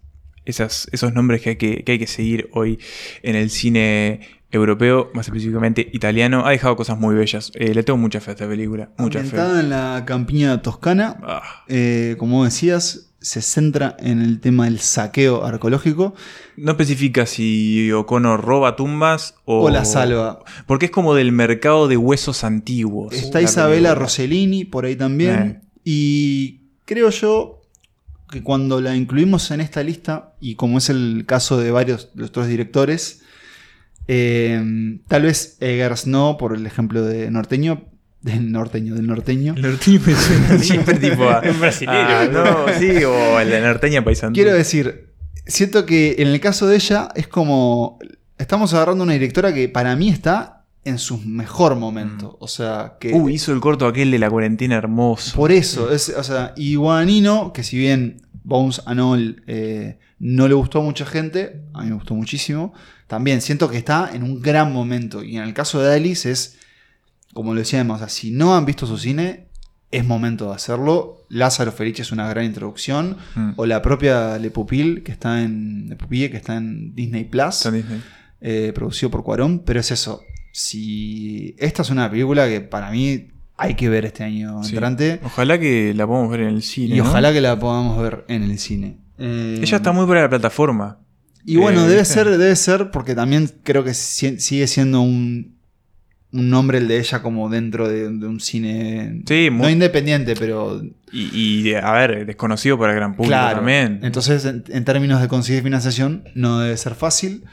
[0.45, 2.81] esas esos nombres que hay que, que hay que seguir hoy
[3.23, 6.45] en el cine europeo, más específicamente italiano.
[6.45, 7.53] Ha dejado cosas muy bellas.
[7.55, 8.91] Eh, le tengo mucha fe a esta película.
[8.99, 9.27] Mucha fe.
[9.39, 11.65] Ambientada en la campiña toscana, Ah.
[11.69, 16.15] eh, como decías, se centra en el tema del saqueo arqueológico
[16.57, 20.45] No especifica si O'Connor roba tumbas o, o la salva.
[20.67, 23.13] Porque es como del mercado de huesos antiguos.
[23.13, 23.95] Está la Isabela.
[23.95, 25.63] Rossellini por ahí también.
[25.85, 27.63] Y creo yo
[28.31, 32.21] que cuando la incluimos en esta lista, y como es el caso de varios de
[32.21, 33.23] los otros directores,
[34.07, 37.87] eh, tal vez Eggers no, por el ejemplo de Norteño,
[38.29, 39.55] del norteño, del norteño.
[39.57, 41.41] El norteño me suena siempre tipo a.
[41.51, 42.67] Un brasilero, Ah, boludo.
[42.69, 44.33] no, sí, o el de norteña paisano.
[44.33, 45.13] Quiero decir,
[45.47, 47.99] siento que en el caso de ella es como.
[48.39, 52.37] Estamos agarrando una directora que para mí está en su mejor momento.
[52.41, 53.13] O sea, que.
[53.13, 55.37] Uh, hizo el corto aquel de la cuarentena hermoso.
[55.37, 60.47] Por eso, es, o sea, y Guadagnino, que si bien Bones and All eh, no
[60.49, 62.73] le gustó a mucha gente, a mí me gustó muchísimo,
[63.09, 65.23] también siento que está en un gran momento.
[65.25, 66.58] Y en el caso de Alice es,
[67.35, 69.49] como lo o sea, si no han visto su cine,
[69.91, 71.25] es momento de hacerlo.
[71.31, 73.17] Lázaro Felice es una gran introducción.
[73.35, 73.51] Mm.
[73.57, 77.57] O la propia Le Pupil, que está en, Le Pupille, que está en Disney Plus
[77.57, 78.01] Está en Disney.
[78.41, 80.23] eh, producido por Cuarón, pero es eso.
[80.53, 84.71] Si esta es una película que para mí hay que ver este año Sí.
[84.71, 86.95] entrante Ojalá que la podamos ver en el cine.
[86.97, 87.05] y ¿no?
[87.05, 88.99] ojalá que la podamos ver en el cine.
[89.19, 90.99] Eh, Ella está muy para la plataforma.
[91.45, 95.58] Y bueno, eh, debe ser, debe ser porque también creo que si- sigue siendo un,
[96.33, 100.35] un nombre el de ella como dentro de, de un cine Sí, no muy- independiente,
[100.39, 103.57] pero Y, y, a ver, desconocido para el gran público claro.
[103.57, 104.01] también.
[104.03, 107.45] Entonces, en, en términos de conseguir financiación, no debe ser fácil.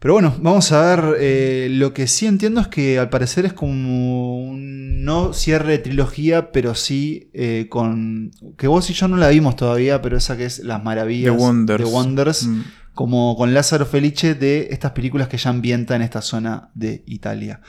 [0.00, 1.16] Pero bueno, vamos a ver.
[1.18, 5.78] eh, lo que sí entiendo es que al parecer es como un no cierre de
[5.78, 8.30] trilogía, pero sí eh, con.
[8.56, 11.42] Que vos y yo no la vimos todavía, pero esa que es Las Maravillas The
[11.42, 11.84] Wonders.
[11.84, 12.60] de Wonders, Mm.
[12.98, 17.60] Como con Lázaro Felice de estas películas que ya ambientan en esta zona de Italia.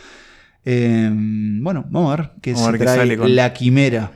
[0.66, 4.12] Eh, bueno, vamos a ver qué se ver trae con- La Quimera.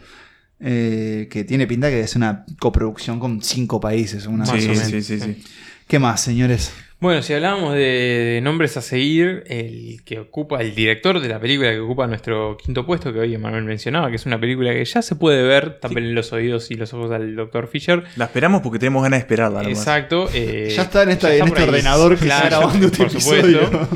[0.59, 4.25] eh, que tiene pinta que es una coproducción con cinco países.
[4.25, 5.43] Una Sí, sí, sí, sí.
[5.87, 6.71] ¿Qué más, señores?
[7.03, 11.37] Bueno, si hablábamos de, de nombres a seguir, el que ocupa, el director de la
[11.37, 14.85] película que ocupa nuestro quinto puesto, que hoy Emanuel mencionaba, que es una película que
[14.85, 17.67] ya se puede ver, también en los oídos y los ojos al Dr.
[17.67, 18.05] Fisher.
[18.15, 19.63] La esperamos porque tenemos ganas de esperarla.
[19.63, 19.77] nomás.
[19.79, 20.29] Exacto.
[20.33, 22.97] eh, Ya está en, esta- ya en está este ordenador que Claro, está grabando este
[22.97, 23.65] por episodio.
[23.65, 23.89] supuesto.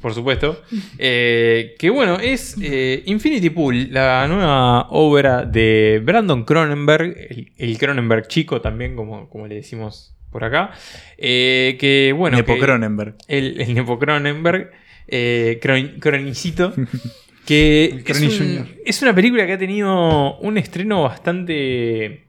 [0.00, 0.62] Por supuesto.
[0.98, 7.76] Eh, que bueno, es eh, Infinity Pool, la nueva obra de Brandon Cronenberg, el, el
[7.78, 10.72] Cronenberg chico también, como, como le decimos por acá.
[11.18, 12.36] Eh, que bueno.
[12.38, 13.14] Nepo que- Cronenberg.
[13.28, 14.70] el, el Nepo Cronenberg,
[15.06, 16.74] eh, Cron- Cronicito,
[17.46, 22.24] que es, un- es una película que ha tenido un estreno bastante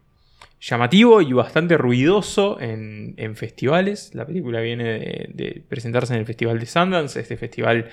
[0.62, 4.12] llamativo y bastante ruidoso en, en festivales.
[4.14, 7.90] La película viene de, de presentarse en el Festival de Sundance, este festival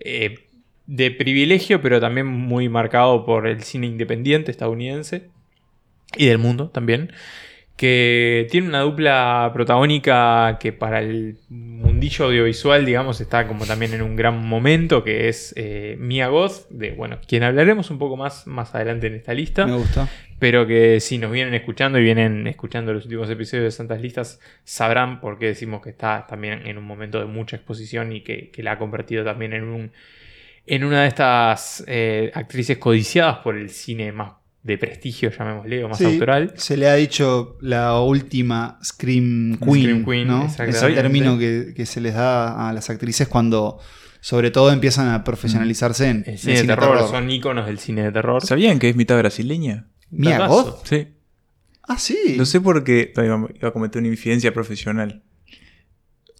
[0.00, 0.34] eh,
[0.86, 5.28] de privilegio, pero también muy marcado por el cine independiente estadounidense
[6.16, 7.10] y del mundo también
[7.76, 14.02] que tiene una dupla protagónica que para el mundillo audiovisual, digamos, está como también en
[14.02, 18.46] un gran momento, que es eh, Mia Goth, de, bueno, quien hablaremos un poco más,
[18.46, 20.08] más adelante en esta lista, Me gusta.
[20.38, 24.40] pero que si nos vienen escuchando y vienen escuchando los últimos episodios de Santas Listas,
[24.62, 28.50] sabrán por qué decimos que está también en un momento de mucha exposición y que,
[28.50, 29.92] que la ha convertido también en un
[30.66, 34.32] en una de estas eh, actrices codiciadas por el cine más
[34.64, 36.54] de prestigio, llamémosle, o más Sí, autoral.
[36.56, 40.46] Se le ha dicho la última Scream Queen, Scream Queen, ¿no?
[40.46, 43.78] Es el término que, que se les da a las actrices cuando,
[44.20, 48.12] sobre todo, empiezan a profesionalizarse en El cine, de terror, son íconos del cine de
[48.12, 48.44] terror.
[48.44, 49.86] ¿Sabían que es mitad brasileña?
[50.10, 50.46] Mia.
[50.46, 50.86] Goth.
[50.86, 51.08] Sí.
[51.82, 52.34] Ah, sí.
[52.38, 55.22] No sé por qué iba iba a cometer una infidencia profesional.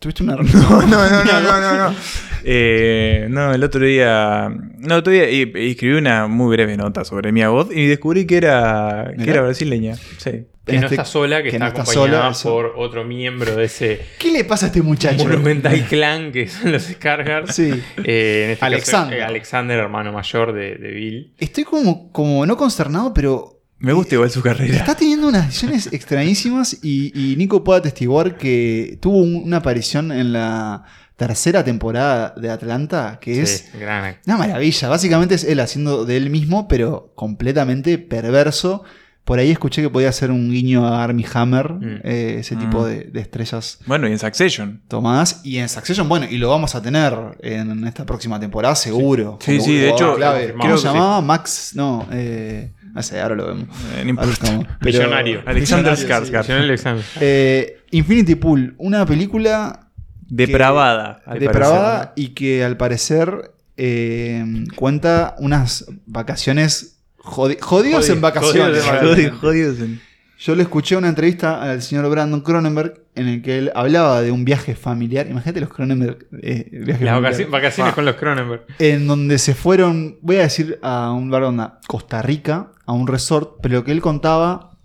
[0.05, 0.37] Tuviste una.
[0.37, 1.90] No, no, no, no, no, no.
[1.90, 1.95] no.
[2.47, 4.51] Eh, no, el otro día.
[4.51, 7.87] No, el otro día y- y escribí una muy breve nota sobre Mia Goth y
[7.87, 9.95] descubrí que era, que era brasileña.
[10.19, 10.45] Sí.
[10.67, 12.51] Que En no este- está sola, que, que está no está acompañada sola, eso.
[12.51, 15.25] por otro miembro de ese ¿Qué le pasa a este muchacho?
[15.25, 17.51] Monumental Clan que son los Scargard.
[17.51, 17.71] Sí.
[18.05, 19.19] Eh, en este Alexander.
[19.19, 21.33] caso, eh, Alexander, hermano mayor de, de Bill.
[21.38, 23.54] Estoy como, como no consternado, pero
[23.85, 24.77] Me gusta igual su carrera.
[24.77, 30.11] Está teniendo unas decisiones extrañísimas y, y Nico puede atestiguar que tuvo un- una aparición
[30.12, 30.85] en la
[31.16, 34.88] tercera temporada de Atlanta, que es Sí, gran una maravilla.
[34.88, 38.83] Básicamente es él haciendo de él mismo, pero completamente perverso.
[39.25, 42.01] Por ahí escuché que podía ser un guiño a Armie Hammer, Mm.
[42.05, 42.85] eh, ese tipo Mm.
[42.87, 44.83] de, de estrellas Bueno, y en Succession.
[44.88, 45.40] tomadas.
[45.44, 49.38] Y en Succession, bueno, y lo vamos a tener en esta próxima temporada, seguro.
[49.40, 50.44] Sí, Como sí, de hecho, clave.
[50.47, 50.92] creo ¿Cómo que se sí.
[50.92, 51.20] llamaba?
[51.23, 53.64] Max, no, eh, no sé, ahora lo vemos.
[53.68, 54.30] Eh, no Ahora importa.
[54.33, 54.66] estamos.
[54.80, 55.42] Pero- Millonario.
[55.44, 56.07] Alexander sí.
[56.07, 57.02] Skarsgård.
[57.20, 59.88] Eh, Infinity Pool, una película
[60.28, 61.22] Depravada.
[61.38, 62.12] depravada parecer.
[62.16, 64.44] y que al parecer eh,
[64.76, 68.83] cuenta unas vacaciones jodi- jodidos Jodi- en vacaciones.
[68.85, 70.00] jodidos en Jodidos, jodidos en-
[70.38, 74.30] Yo le escuché una entrevista al señor Brandon Cronenberg en el que él hablaba de
[74.30, 75.26] un viaje familiar.
[75.28, 76.68] Imagínate los Cronenberg eh,
[77.00, 77.94] Las vacaciones, vacaciones Ah.
[77.94, 78.64] con los Cronenberg.
[78.78, 83.07] En donde se fueron, voy a decir a un lugar donde Costa Rica, a un
[83.07, 84.77] resort, pero lo que él contaba,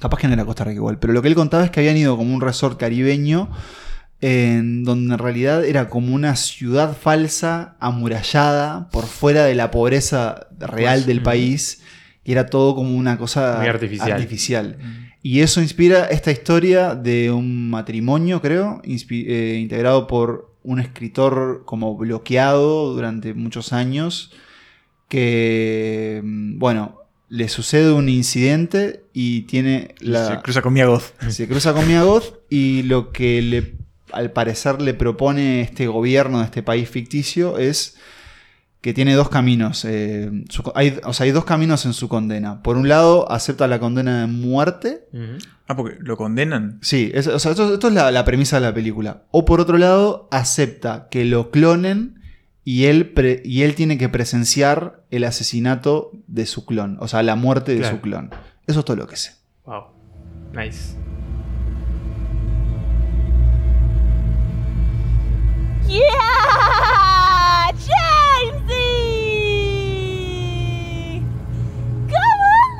[0.00, 1.96] capaz que no era Costa Rica igual, pero lo que él contaba es que habían
[1.96, 3.50] ido como un resort caribeño,
[4.20, 10.46] en donde en realidad era como una ciudad falsa, amurallada, por fuera de la pobreza
[10.58, 11.82] real Pues, del país,
[12.24, 14.12] y era todo como una cosa Muy artificial.
[14.12, 14.78] artificial.
[15.24, 21.96] Y eso inspira esta historia de un matrimonio, creo, eh, integrado por un escritor como
[21.96, 24.32] bloqueado durante muchos años,
[25.08, 27.01] que, mm, bueno,
[27.32, 30.26] le sucede un incidente y tiene la...
[30.36, 31.18] Se cruza con Mia Goth.
[31.30, 33.74] Se cruza con Mia Goth y lo que le,
[34.12, 37.96] al parecer le propone este gobierno de este país ficticio es
[38.82, 39.86] que tiene dos caminos.
[39.86, 42.62] eh, su- hay, o sea, hay dos caminos en su condena.
[42.62, 45.06] Por un lado, acepta la condena de muerte.
[45.68, 46.80] Ah, porque lo condenan.
[46.82, 49.22] Sí, es- o sea, esto, esto es la, la premisa de la película.
[49.30, 52.20] O por otro lado, acepta que lo clonen
[52.64, 56.96] y él, pre- y él tiene que presenciar el asesinato de su clon.
[57.00, 57.96] O sea, la muerte de Claro.
[57.96, 58.30] su clon.
[58.66, 59.32] Eso es todo lo que sé.
[59.64, 59.86] Wow.
[60.52, 60.96] Nice.
[66.72, 67.72] Yeah!
[69.92, 71.22] Jamesy!
[72.06, 72.74] Come on!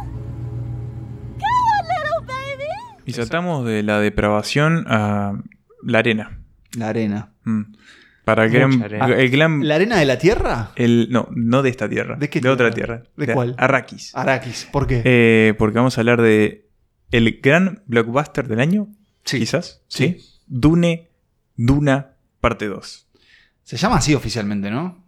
[1.39, 2.71] Come on, little baby!
[3.07, 5.35] Y saltamos de la depravación a
[5.83, 6.39] la arena.
[6.77, 7.33] La arena.
[7.45, 7.63] Mm.
[8.25, 9.07] Para el gran, arena.
[9.07, 10.71] el gran- ¿La arena de la Tierra?
[10.77, 12.17] el- no, no de esta tierra.
[12.17, 13.03] ¿De qué otra tierra?
[13.03, 13.11] tierra.
[13.17, 13.55] ¿De cuál?
[13.59, 14.15] Arrakis.
[14.15, 14.69] Arrakis.
[14.71, 15.03] ¿Por qué?
[15.05, 16.69] Eh, porque vamos a hablar de
[17.11, 18.87] el gran blockbuster del año.
[19.25, 19.39] Sí.
[19.41, 19.83] Quizás.
[19.89, 20.17] Sí.
[20.21, 20.27] Sí.
[20.47, 21.09] Dune,
[21.57, 23.07] Duna, parte 2.
[23.65, 25.05] Se llama así oficialmente, ¿no?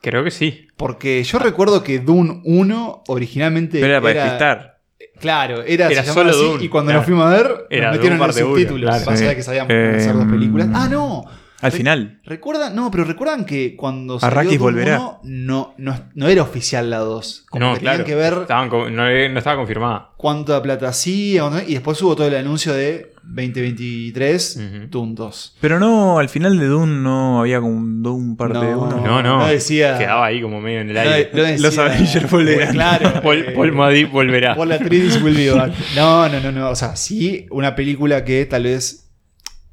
[0.00, 0.68] Creo que sí.
[0.76, 4.78] Porque yo recuerdo que Dune 1 originalmente Pero era para despistar.
[5.20, 7.00] Claro, era, Era se llamaba solo así, Dune, y cuando claro.
[7.00, 9.02] nos fuimos a ver, Era nos metieron Dune los subtítulos.
[9.02, 9.16] claro.
[9.18, 9.24] Sí.
[9.34, 10.68] que sabíamos Eh, hacer dos películas.
[10.72, 11.24] Ah, no.
[11.60, 12.20] Al Re- final.
[12.24, 12.76] ¿Recuerdan?
[12.76, 14.98] No, pero recuerdan que cuando salió Arrakis volverá.
[14.98, 17.46] 1, no, no, no era oficial la 2.
[17.50, 18.06] Como No, que tenían claro.
[18.06, 20.10] que ver Estaban no, no estaba confirmada.
[20.16, 21.42] cuánta plata hacía.
[21.66, 24.86] Y después hubo todo el anuncio de 2023, Ujú.
[24.88, 25.56] Dune 2.
[25.60, 28.78] Pero no, al final de Dune no había como un Dune parte No.
[28.82, 28.96] 1.
[29.04, 29.38] No, no.
[29.38, 31.30] no decía- Quedaba ahí como medio en el aire.
[31.32, 32.72] decía- Los Avengers volverán.
[32.72, 33.20] Claro.
[33.22, 34.54] Paul, Paul volverá.
[34.54, 35.72] Paul Atreides will be back.
[35.96, 36.70] No, no, no, no.
[36.70, 39.10] O sea, sí, una película que tal vez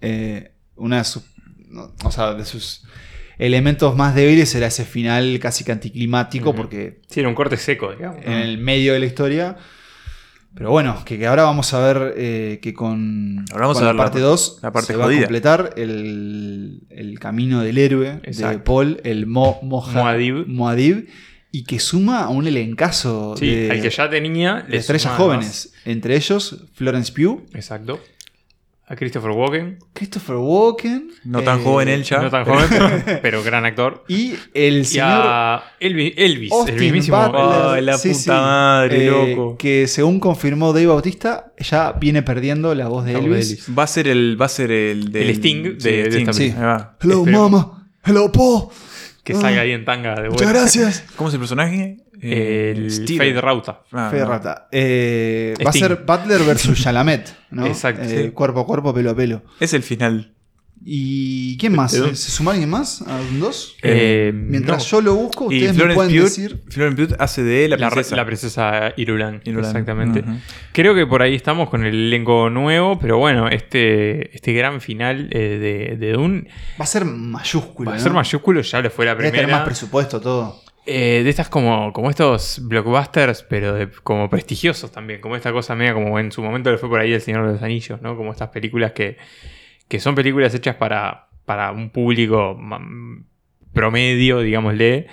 [0.01, 1.23] eh, una de sus,
[1.75, 2.83] no, o sea, de sus
[3.37, 7.91] elementos más débiles era ese final casi que anticlimático, porque Sí, era un corte seco,
[7.93, 8.23] digamos.
[8.25, 9.57] en el medio de la historia.
[10.57, 13.87] Pero bueno, que, que ahora vamos a ver eh, que con, Ahora vamos con a
[13.87, 15.19] ver la parte par- 2 la parte se va a jodida.
[15.23, 18.59] completar el, el camino del héroe de.
[18.59, 20.47] Paul, el Mo, Moja- Muad'Dib.
[20.47, 21.07] Muad'Dib,
[21.51, 24.61] y que suma a un elencazo Sí, de, al que ya tenía.
[24.67, 25.73] de estrellas jóvenes.
[25.83, 27.99] Entre ellos, Florence Pugh, Exacto.
[28.87, 29.79] A Christopher Walken.
[29.93, 31.09] Christopher Walken.
[31.23, 32.19] No tan eh, joven él ya.
[32.21, 34.03] No tan joven, pero, pero gran actor.
[34.07, 37.17] Y el Y señor a Elvis, Elvis el mismísimo.
[37.17, 38.29] Ay, la Sí, puta sí.
[38.29, 39.57] madre, Eh, loco.
[39.57, 43.65] Que según confirmó Dave Bautista, ya viene perdiendo la voz de La voz de Elvis.
[43.75, 44.39] Va a ser el.
[44.39, 45.11] Va a ser el.
[45.11, 46.59] del- El Sting de- sí, de Sting, película.
[46.59, 46.97] Ahí va.
[47.01, 47.51] Hello, Esperemos.
[47.51, 47.87] mama.
[48.05, 48.67] Hello, Paul.
[49.23, 50.59] Que Ah, salga ahí en tanga de Muchas vuelta.
[50.59, 51.03] gracias.
[51.15, 51.97] ¿Cómo es el personaje?
[52.21, 53.17] Eh, El Steele.
[53.31, 53.81] Fade Rauta.
[53.91, 54.55] Ah, no.
[54.71, 57.65] Eh, va a ser Butler versus Chalamet, ¿no?
[57.65, 58.31] Exacto, Eh, sí.
[58.31, 59.43] Cuerpo a cuerpo, pelo a pelo.
[59.59, 60.31] Es el final.
[60.87, 61.93] ¿Y quién más?
[61.93, 63.75] ¿Se suma alguien más a un dos?
[63.81, 64.89] Eh, Mientras no.
[64.91, 66.61] yo lo busco, Y ustedes me pueden Pugh, decir.
[66.69, 68.15] Florence Pugh hace de la La, princesa.
[68.15, 69.69] la princesa Irulan, Irulan.
[69.71, 70.23] exactamente.
[70.73, 75.29] Creo que por ahí estamos con el elenco nuevo, pero bueno, este, este gran final
[75.31, 76.47] eh, de, de Dune
[76.79, 77.89] Va a ser mayúsculo.
[77.89, 78.03] va a ¿no?
[78.03, 79.65] ser mayúsculo, ya le fue la Debe tener más primera.
[79.65, 80.61] presupuesto todo.
[80.87, 85.73] Eh, de estas como, como estos blockbusters, pero de- como prestigiosos también, como esta cosa
[85.75, 88.15] media como en su momento le fue por ahí El Señor de los Anillos, ¿no?
[88.15, 89.17] Como estas películas que,
[89.87, 92.55] que son películas hechas para, para un público
[93.73, 95.07] promedio, digámosle,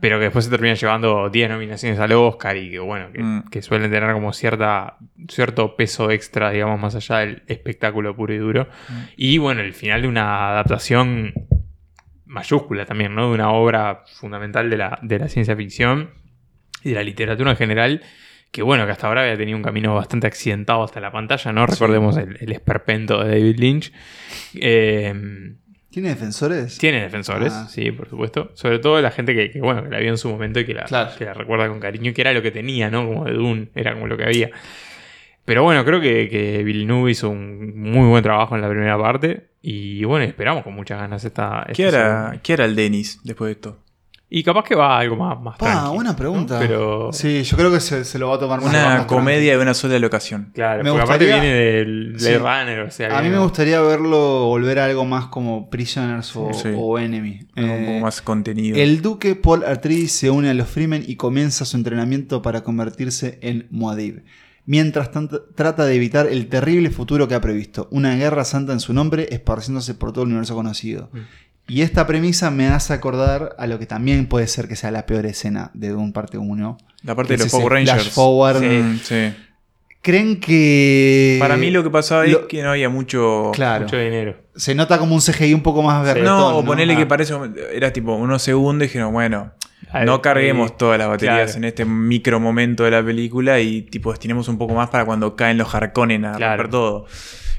[0.00, 3.44] pero que después se terminan llevando 10 nominaciones al Oscar y que bueno, que, Mm.
[3.50, 4.96] que suelen tener como cierta,
[5.28, 8.68] cierto peso extra, digamos, más allá del espectáculo puro y duro.
[9.16, 11.32] Y bueno, el final de una adaptación
[12.36, 13.28] mayúscula también, ¿no?
[13.28, 16.10] De una obra fundamental de la, de la ciencia ficción
[16.84, 18.02] y de la literatura en general,
[18.52, 21.66] que bueno, que hasta ahora había tenido un camino bastante accidentado hasta la pantalla, ¿no?
[21.66, 23.92] Recordemos el, el esperpento de David Lynch.
[24.54, 25.12] Eh,
[25.90, 26.76] ¿Tiene defensores?
[26.78, 27.68] tiene defensores, Ah.
[27.70, 28.50] sí, por supuesto.
[28.54, 30.74] Sobre todo la gente que, que, bueno, que la vio en su momento y que
[30.74, 31.10] la, Claro.
[31.16, 33.06] que la recuerda con cariño, que era lo que tenía, ¿no?
[33.06, 34.50] Como de Dune, era como lo que había.
[35.46, 39.50] Pero bueno, creo que, que Villeneuve hizo un muy buen trabajo en la primera parte.
[39.62, 41.66] Y bueno, esperamos con muchas ganas esta.
[41.72, 42.42] ¿Qué esta hará, segunda.
[42.42, 43.78] ¿Qué hará el Dennis después de esto?
[44.28, 46.54] Y capaz que va a algo más, más Pa, tranqui, buena pregunta.
[46.54, 46.60] ¿no?
[46.60, 47.12] Pero.
[47.12, 49.62] Sí, yo creo que se, se lo va a tomar más Una más comedia de
[49.62, 50.50] una sola locación.
[50.52, 52.36] Claro, Me porque aparte gustaría- viene del Blade Sí.
[52.38, 53.08] Runner, o sea.
[53.08, 53.24] tranqui.
[53.26, 56.70] A mí me gustaría verlo volver a algo más como Prisoners o, Sí.
[56.76, 57.38] o Enemy.
[57.54, 58.76] Algo un Eh, poco más contenido.
[58.76, 63.38] El duque Paul Atreides se une a los Fremen y comienza su entrenamiento para convertirse
[63.42, 64.24] en Muad'Dib.
[64.66, 68.80] Mientras tanto, trata de evitar el terrible futuro que ha previsto, una guerra santa en
[68.80, 71.08] su nombre esparciéndose por todo el universo conocido.
[71.12, 71.18] Mm.
[71.68, 75.06] Y esta premisa me hace acordar a lo que también puede ser que sea la
[75.06, 76.78] peor escena de Dune parte 1.
[77.02, 78.02] La parte de los Power Rangers.
[78.02, 78.60] flash forward.
[78.60, 79.00] Sí.
[79.04, 79.34] Sí.
[80.02, 81.36] ¿Creen que...
[81.40, 83.50] Para mí lo que pasaba lo- es que no había mucho.
[83.52, 83.84] Claro.
[83.84, 84.36] Mucho dinero.
[84.54, 86.98] Se nota como un CGI un poco más berretón, No, o ponerle Ah.
[86.98, 87.34] que parece.
[87.74, 89.52] Era tipo unos segundos y dijeron, bueno,
[90.04, 91.58] no carguemos ahí- todas las baterías claro.
[91.58, 95.36] en este micro momento de la película y tipo destinemos un poco más para cuando
[95.36, 96.56] caen los Harkonnen a Claro.
[96.62, 97.06] romper todo.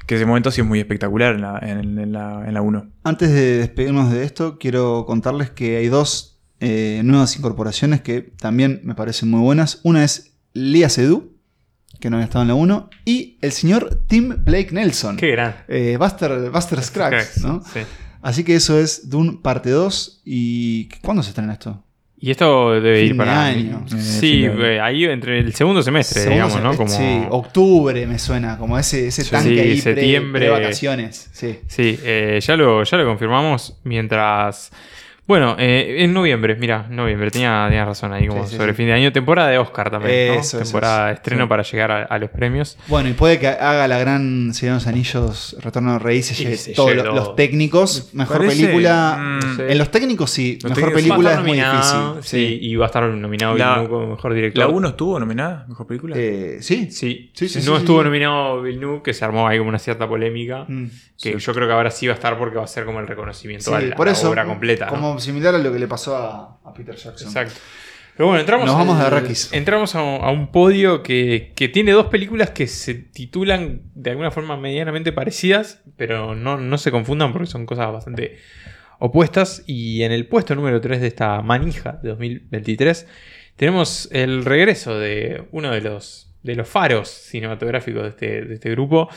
[0.06, 2.86] Que ese momento sí es muy espectacular en la, en, en la, en la 1.
[3.04, 8.80] Antes de despedirnos de esto, quiero contarles que hay dos eh, nuevas incorporaciones que también
[8.84, 9.80] me parecen muy buenas.
[9.82, 11.24] Una es Lia Seydoux,
[12.00, 15.16] que no había estado en la 1, y el señor Tim Blake Nelson.
[15.18, 15.56] Qué gran.
[15.68, 17.62] Eh, Buster, Buster Scruggs, ¿no?
[17.72, 17.80] Sí.
[18.22, 20.22] Así que eso es Dune parte 2.
[20.24, 21.84] ¿Y cuándo se estrena esto?
[22.20, 23.44] Y esto debe Fin ir de para.
[23.46, 23.84] año.
[23.94, 24.64] Eh, Sí, de año.
[24.66, 26.76] eh, ahí entre el segundo semestre, Segundo digamos, ¿no?
[26.76, 26.88] Como...
[26.88, 30.40] Sí, octubre me suena, como ese, ese Sí, tanque ahí pre- septiembre.
[30.40, 31.28] pre-vacaciones.
[31.32, 31.60] Sí.
[31.68, 34.70] Sí, eh, ya, lo, ya lo confirmamos mientras...
[35.28, 38.76] Bueno, eh, en noviembre, mira, noviembre, tenía, tenía razón ahí, como Sí, sí, sobre sí.
[38.78, 40.40] fin de año, temporada de Oscar también, ¿no?
[40.40, 41.48] Eso, eso, temporada de estreno Sí.
[41.50, 42.78] para llegar a, a los premios.
[42.86, 46.32] Bueno, y puede que haga la gran Señor de los Anillos, Retorno del Rey, se
[46.32, 48.08] Y lleve se todos los, técnicos.
[48.14, 49.18] Mejor Parece, película.
[49.20, 49.70] mm, No sé.
[49.72, 52.22] En los técnicos sí, Los mejor técnicos película es muy difícil.
[52.22, 54.58] Sí, y va a estar nominado La- Villeneuve como mejor director.
[54.64, 55.66] ¿La 1 estuvo nominada?
[55.68, 56.16] ¿Mejor película?
[56.18, 56.90] Eh, sí.
[56.90, 58.04] Sí, Sí, sí, no sí, estuvo sí.
[58.06, 60.64] nominado Villeneuve, que se armó ahí como una cierta polémica.
[60.66, 60.86] Mm.
[61.20, 63.06] Que yo creo que ahora sí va a estar porque va a ser como el
[63.08, 64.88] reconocimiento Sí, a la, por a la eso, obra completa.
[64.92, 65.17] ¿no?
[65.20, 67.28] Similar a lo que le pasó a, a Peter Jackson.
[67.28, 67.54] Exacto.
[68.16, 71.92] Pero bueno, entramos, Nos vamos al- de entramos a, a un podio que, que tiene
[71.92, 77.32] dos películas que se titulan de alguna forma medianamente parecidas, pero no, no se confundan
[77.32, 78.38] porque son cosas bastante
[78.98, 79.62] opuestas.
[79.66, 83.06] Y en el puesto número 3 de esta manija de 2023
[83.54, 88.70] tenemos el regreso de uno de los, de los faros cinematográficos de este, de este
[88.70, 89.08] grupo.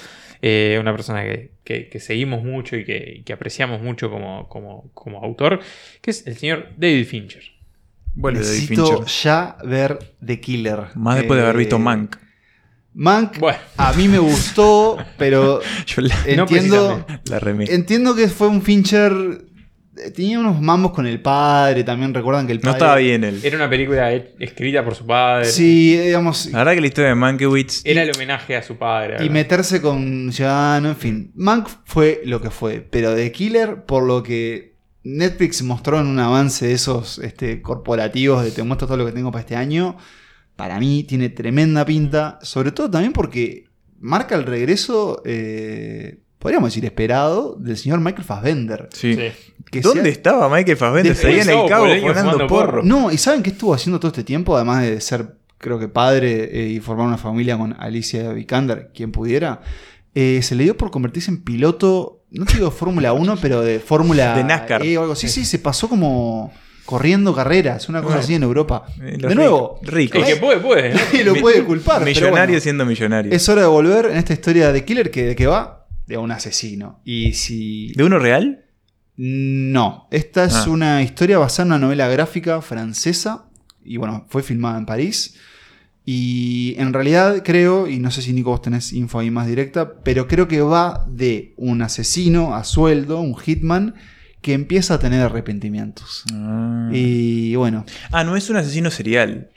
[0.42, 4.89] Eh, una persona que, que- que seguimos mucho y que, que apreciamos mucho como, como,
[4.94, 5.60] como autor,
[6.02, 7.44] que es el señor David Fincher.
[8.16, 9.06] David Necesito Fincher.
[9.24, 10.80] ya ver The Killer.
[10.96, 12.18] Más después de haber visto Eh, Mank.
[12.94, 13.58] Mank, Bueno.
[13.78, 17.30] a mí me gustó, pero Yo la, No entiendo, precisamente.
[17.30, 17.39] la
[17.76, 19.14] entiendo que fue un Fincher.
[20.16, 22.78] Tenía unos mambos con el padre, también recuerdan que el No padre.
[22.78, 23.39] estaba bien él.
[23.43, 25.45] Era una película he- escrita por su padre.
[25.45, 26.47] Sí, digamos.
[26.47, 27.82] La verdad que la historia de Mankiewicz.
[27.86, 29.24] Era el homenaje a su padre.
[29.26, 31.32] Y meterse con Ciudadano, en fin.
[31.36, 32.82] Mank fue lo que fue.
[32.82, 38.43] Pero The Killer, por lo que Netflix mostró en un avance de esos este, corporativos
[38.43, 39.97] de te muestro todo lo que tengo para este año,
[40.56, 42.39] para mí tiene tremenda pinta.
[42.43, 43.66] Sobre todo también porque
[43.99, 48.89] marca el regreso, eh, podríamos decir, esperado del señor Michael Fassbender.
[48.92, 49.14] Sí.
[49.16, 49.22] Sí.
[49.72, 51.14] Que ¿Dónde sea- estaba Michael Fassbender?
[51.14, 52.48] Después Seguía en el cabo fumando porro.
[52.48, 52.84] porro.
[52.84, 54.56] No, ¿y saben qué estuvo haciendo todo este tiempo?
[54.56, 59.12] Además de ser, creo que padre eh, y formar una familia con Alicia Vikander, quien
[59.12, 59.62] pudiera.
[60.14, 63.62] eh, se le dio por convertirse en piloto, no te digo de Fórmula 1, pero
[63.62, 64.84] de Fórmula De NASCAR.
[64.86, 65.30] E o algo así.
[65.30, 66.52] Sí, se pasó como
[66.86, 68.24] corriendo carreras, una cosa Bueno.
[68.24, 68.84] así en Europa.
[69.02, 70.20] Eh, de nuevo, ricos.
[70.28, 70.94] El que puede, puede.
[70.94, 72.00] nadie lo puede culpar.
[72.00, 73.32] pero Millonario bueno, siendo millonario.
[73.32, 76.99] es hora de volver en esta historia de Killer que de va de un asesino.
[77.06, 78.66] Y si ¿De uno real?
[79.18, 80.70] no, esta es Ah.
[80.70, 83.45] una historia basada en una novela gráfica francesa
[83.84, 85.36] y bueno, fue filmada en París.
[86.06, 90.02] Y en realidad creo, y no sé si Nico vos tenés info ahí más directa,
[90.04, 93.95] pero creo que va de un asesino a sueldo, un hitman,
[94.41, 96.24] que empieza a tener arrepentimientos.
[96.34, 96.89] Ah.
[96.91, 97.86] Y bueno.
[98.12, 99.49] Ah, no es un asesino serial.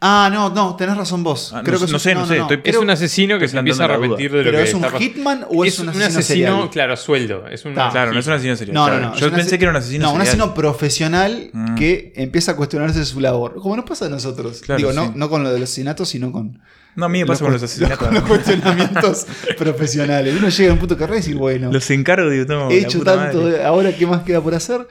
[0.00, 1.52] Ah, no, no, tenés razón vos.
[1.52, 3.48] Ah, creo no que sé, no es- sé, no sé, estoy- Es un asesino que
[3.48, 5.88] se empieza a arrepentir de lo ¿Pero que es un está hitman o es, un
[5.88, 6.70] asesino, serial?
[6.70, 7.48] claro, a sueldo.
[7.48, 8.74] Es un Claro, no es un asesino serial.
[8.74, 9.00] No, claro.
[9.00, 9.16] no, no.
[9.16, 11.74] Yo un pensé que era un asesino No, un asesino profesional Mm.
[11.74, 13.56] que empieza a cuestionarse su labor.
[13.60, 14.60] Como nos pasa a nosotros.
[14.60, 15.12] Claro, Digo, no, sí.
[15.16, 16.60] no con lo de los asesinatos, sino con,
[16.94, 17.98] No, a mí me pasa con los asesinatos.
[17.98, 19.26] con los cuestionamientos
[19.58, 20.34] profesionales.
[20.38, 23.02] Uno llega a un punto carrera y dice, bueno, Los encargo, digo, no, he hecho
[23.02, 24.86] tanto, ahora qué más queda por hacer.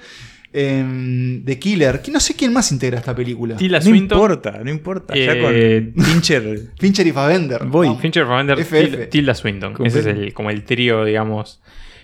[0.51, 3.55] The Killer, que no sé quién más integra esta película.
[3.57, 4.17] Tilda No Swinton.
[4.17, 5.15] importa, no importa.
[5.15, 6.59] Ya Eh, con Fincher.
[6.79, 7.65] Fincher y Fassbender.
[7.65, 7.87] Voy.
[7.87, 8.01] Vamos.
[8.01, 8.71] Fincher, FF.
[8.73, 9.73] Til- Tilda Swinton.
[9.73, 9.99] Completo.
[9.99, 11.61] Ese es el, como el trío, digamos,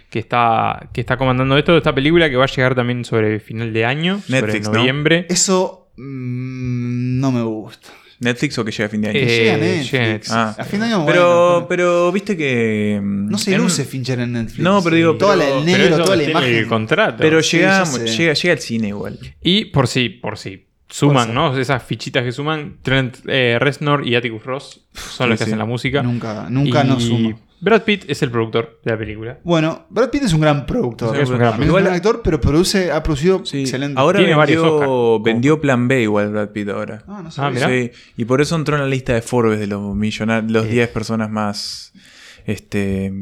[0.10, 1.76] que está, que está comandando esto.
[1.78, 4.80] Esta película que va a llegar también sobre final de año, Netflix, sobre ¿no?
[4.80, 5.26] noviembre.
[5.30, 7.90] Eso mm, no me gusta.
[8.20, 9.20] Netflix o que llega a fin de año.
[9.20, 9.92] Eh, llega Netflix.
[9.94, 10.32] Netflix.
[10.32, 10.56] Ah.
[10.58, 13.00] A fin de año, pero, bueno, pero viste que.
[13.02, 14.60] mm, no se en- luce Fincher en Netflix.
[14.60, 16.56] No, pero digo, Toda la, el negro, toda la imagen.
[16.56, 17.18] el contrato.
[17.20, 19.20] Pero Sí, llega, llega, llega al cine igual.
[19.42, 21.34] Y por si, por si suman.
[21.34, 21.58] ¿no?
[21.58, 25.50] Esas fichitas que suman, Trent eh, Reznor y Atticus Ross son Sí, los que sí.
[25.50, 26.04] hacen la música.
[26.04, 27.36] Nunca, nunca Y nos suma.
[27.64, 29.40] Brad Pitt es el productor de la película.
[29.44, 31.16] Bueno, Brad Pitt es un gran productor.
[31.18, 33.62] Es un gran También es un gran actor, pero produce, ha producido Sí.
[33.62, 34.00] excelente.
[34.00, 34.36] Ahora Tiene
[35.24, 37.04] vendió, Plan B igual Brad Pitt ahora.
[37.08, 37.68] Ah, no Ah, sabía.
[37.68, 37.70] mirá.
[37.70, 40.90] Sí, y por eso entró en la lista de Forbes de los millonarios, los 10
[40.90, 41.94] personas más
[42.46, 43.14] este,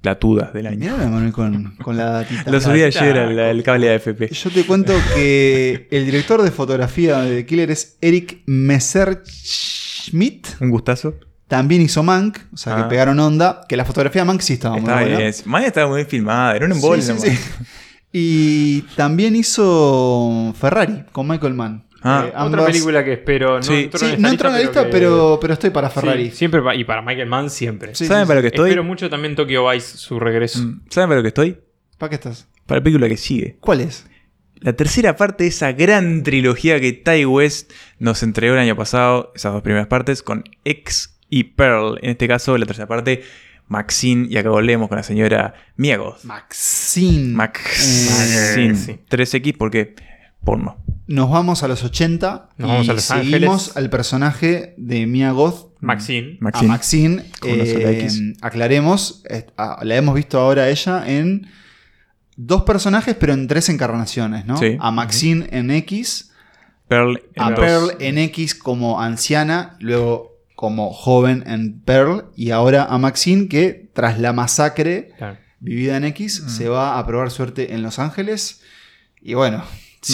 [0.00, 0.78] platudas del año.
[0.78, 2.48] Mirá la Manuel con, con la datita.
[2.48, 4.28] Lo subí ayer al, al cable de AFP.
[4.32, 10.46] Yo te cuento que el director de fotografía de The Killer es Eric Messerschmidt.
[10.60, 11.14] Un gustazo.
[11.50, 12.88] También hizo Mank, o sea que Ah.
[12.88, 13.62] pegaron onda.
[13.68, 15.18] Que la fotografía de Mank sí estaba, Estaba muy buena.
[15.18, 15.34] bien.
[15.44, 17.02] Maya estaba muy bien filmada, era un Sí, embole.
[17.02, 17.38] sí, sí.
[18.12, 21.84] Y también hizo Ferrari con Michael Mann.
[22.02, 22.26] Ah.
[22.28, 23.56] Eh, Otra película que espero.
[23.58, 23.74] No Sí.
[23.84, 26.30] entró Sí, en esta no entró en la lista, que- pero, pero estoy para Ferrari.
[26.30, 27.94] Sí, siempre pa- y para Michael Mann siempre.
[27.94, 28.42] Sí, ¿Saben sí, para sí.
[28.44, 28.70] lo que estoy?
[28.70, 30.60] Espero mucho también Tokyo Vice su regreso.
[30.60, 31.58] Mm, ¿Saben para lo que estoy?
[31.98, 32.46] ¿Para qué estás?
[32.66, 33.56] Para la película que sigue.
[33.60, 34.06] ¿Cuál es?
[34.60, 39.32] La tercera parte de esa gran trilogía que Ty West nos entregó el año pasado,
[39.34, 41.98] esas dos primeras partes, con X y Pearl.
[42.02, 43.22] En este caso, la tercera parte,
[43.68, 44.26] Maxine.
[44.28, 46.24] Y acá volvemos con la señora Mia Goth.
[46.24, 47.34] Maxine.
[47.34, 48.70] Maxine.
[48.72, 48.98] Eh, sí.
[49.08, 49.94] 3X porque
[50.44, 50.76] porno.
[51.06, 53.34] Nos vamos a los 80 Nos y vamos a Los seguimos
[53.68, 53.76] Ángeles.
[53.76, 56.38] al personaje de Mia Goth, Maxine.
[56.40, 56.68] a Maxine.
[56.68, 57.24] Maxine.
[57.40, 58.22] Con una sola Eh, X.
[58.40, 61.46] aclaremos, eh, ah, la hemos visto ahora a ella en
[62.36, 64.56] dos personajes, pero en tres encarnaciones, ¿no?
[64.56, 64.76] Sí.
[64.78, 66.30] A Maxine en X,
[66.88, 67.58] Pearl en a dos.
[67.60, 70.29] Pearl en X como anciana, luego
[70.60, 75.38] como joven en Pearl, y ahora a Maxine que tras la masacre Claro.
[75.58, 78.60] vivida en X, se va a probar suerte en Los Ángeles.
[79.22, 79.64] Y bueno,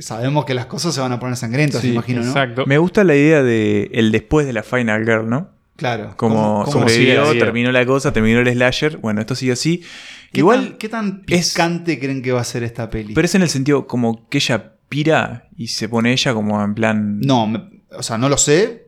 [0.00, 2.26] sabemos que las cosas se van a poner sangrientas, Sí, imagino, ¿no?
[2.26, 2.66] Exacto.
[2.66, 5.50] Me gusta la idea de el después de la Final Girl, ¿no?
[5.76, 6.14] Claro.
[6.16, 7.44] Como ¿Cómo- cómo sigue sobrevivió, la vida?
[7.44, 8.96] terminó la cosa, terminó el slasher.
[8.96, 9.84] Bueno, esto sigue así.
[10.32, 13.14] ¿Qué Igual, tan, ¿Qué tan es- picante creen que va a ser esta peli?
[13.14, 16.74] pero es en el sentido como que ella pira y se pone ella como en
[16.74, 17.20] plan.
[17.20, 18.85] No, me- o sea, no lo sé.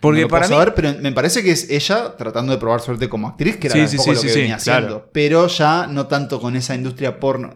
[0.00, 3.08] Porque no para mí- saber, pero me parece que es ella tratando de probar suerte
[3.08, 4.86] como actriz, que era Sí, un sí, poco sí, lo que venía claro.
[4.86, 5.10] haciendo.
[5.12, 7.54] Pero ya no tanto con esa industria porno.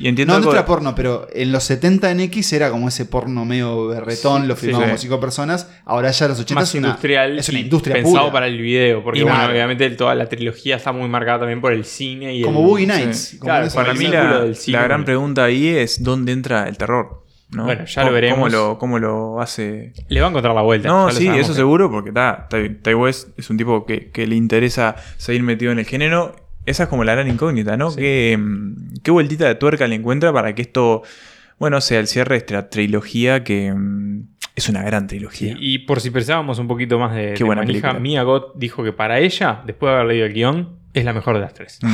[0.00, 3.04] Y entiendo no algo industria porno, pero en los 70 en X era como ese
[3.06, 5.68] porno medio berretón, lo como cinco personas.
[5.84, 8.32] Ahora ya los 80 más es una, industrial es una industria pensado pura.
[8.32, 11.72] para el video porque Y bueno obviamente toda la trilogía está muy marcada también por
[11.72, 13.36] el cine y como el, Boogie Nights.
[13.38, 14.78] como Claro, Para mí círculo la, del cine.
[14.78, 17.23] la gran pregunta ahí es dónde entra el terror.
[17.54, 17.64] ¿No?
[17.64, 18.36] Bueno, ya ¿Cómo- lo veremos.
[18.38, 19.92] ¿Cómo lo, cómo lo hace?
[20.08, 23.28] le va a encontrar la vuelta No, sí, eso que- seguro, porque ta, Ty, West
[23.38, 26.36] es un tipo que, que le interesa seguir metido en el género.
[26.66, 27.94] Esa es como la gran incógnita, ¿no?
[27.94, 31.02] ¿Qué, mm, qué vueltita de tuerca le encuentra para que esto,
[31.58, 35.56] bueno, sea el cierre de esta trilogía que mm, es una gran trilogía.
[35.58, 37.92] y por si pensábamos un poquito más de, Qué de buena manija.
[37.94, 41.34] Mia Goth dijo que para ella, después de haber leído el guion, es la mejor
[41.34, 41.80] de las tres.
[41.82, 41.92] Mm.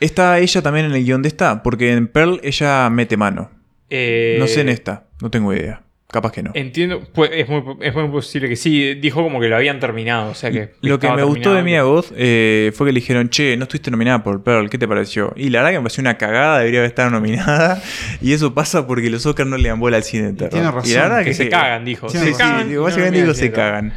[0.00, 1.62] ¿Está ella también en el guion de esta?
[1.62, 3.50] Porque en Pearl ella mete mano.
[3.94, 5.82] Eh, No sé en esta, no tengo idea.
[6.10, 6.50] Capaz que no.
[6.52, 8.94] Entiendo, pues, es, muy, es muy posible que sí.
[8.96, 10.72] Dijo como que lo habían terminado, o sea que.
[10.82, 11.62] Lo que me gustó de.
[11.62, 14.86] Mia Goth eh, fue que le dijeron, che, no estuviste nominada por Pearl, ¿qué te
[14.86, 15.32] pareció?
[15.36, 17.82] Y la verdad que me pareció una cagada, debería estar nominada.
[18.20, 20.50] Y eso pasa porque los Oscars no le dan bola al cine de terror.
[20.50, 22.08] tiene razón, y la verdad Que que, se cagan, dijo.
[22.10, 22.68] Se cagan.
[22.68, 23.92] Sí, no básicamente miran digo se cagan.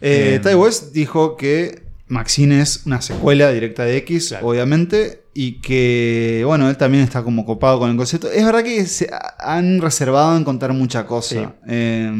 [0.00, 4.46] Eh, Eh, Ty West dijo que Maxine es una secuela directa de X, Claro.
[4.46, 8.28] obviamente, y que, bueno, él también está como copado con el concepto.
[8.28, 11.54] Es verdad que se ha- han reservado en contar mucha cosa.
[11.68, 12.10] Eh,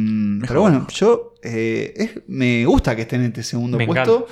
[0.47, 4.27] pero bueno, yo eh, es- me gusta que esté en este segundo Me puesto.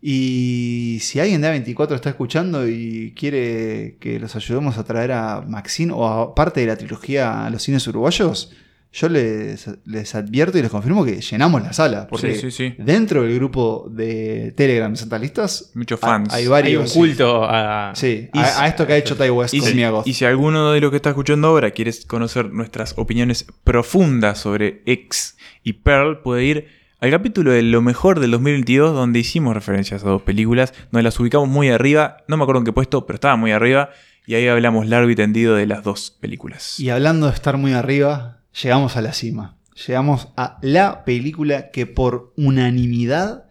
[0.00, 5.40] Y si alguien de A24 está escuchando y quiere que los ayudemos a traer a
[5.42, 8.52] Maxine o a parte de la trilogía a los cines uruguayos,
[8.92, 12.06] yo les, les advierto y les confirmo que llenamos la sala.
[12.08, 12.74] Porque Sí, sí, sí.
[12.78, 16.32] dentro del grupo de Telegram de Santas Listas Muchos fans.
[16.32, 16.94] hay Hay varios.
[16.94, 17.92] un culto a.
[17.94, 20.72] Sí, Y a, esto que ha hecho Ty West Y con si, y si alguno
[20.72, 26.22] de los que está escuchando ahora quiere conocer nuestras opiniones profundas sobre X y Pearl,
[26.22, 30.74] puede ir al capítulo de lo mejor del 2022, donde hicimos referencias a dos películas,
[30.90, 33.90] donde las ubicamos muy arriba, no me acuerdo en qué puesto, pero estaba muy arriba,
[34.26, 36.80] y ahí hablamos largo y tendido de las dos películas.
[36.80, 39.56] Y hablando de estar muy arriba, llegamos a la cima.
[39.86, 43.44] Llegamos a la película que por unanimidad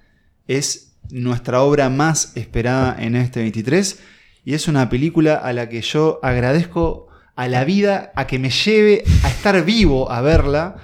[0.47, 3.99] es nuestra obra más esperada en este 23.
[4.43, 8.49] Y es una película a la que yo agradezco a la vida, a que me
[8.49, 10.75] lleve a estar vivo a verla.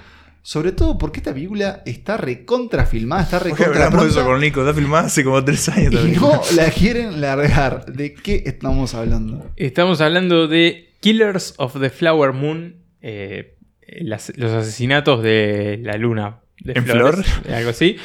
[0.42, 4.60] Sobre todo porque esta película está recontra filmada, está recontra hablamos de eso con Nico,
[4.60, 5.92] está filmada hace como tres años.
[5.92, 6.20] y también.
[6.20, 7.86] no la quieren largar.
[7.86, 9.50] ¿De qué estamos hablando?
[9.56, 12.76] Estamos hablando de Killers of the Flower Moon.
[13.00, 13.53] eh,
[14.02, 16.40] las- los asesinatos de la luna.
[16.60, 17.96] De ¿En flores, Algo así.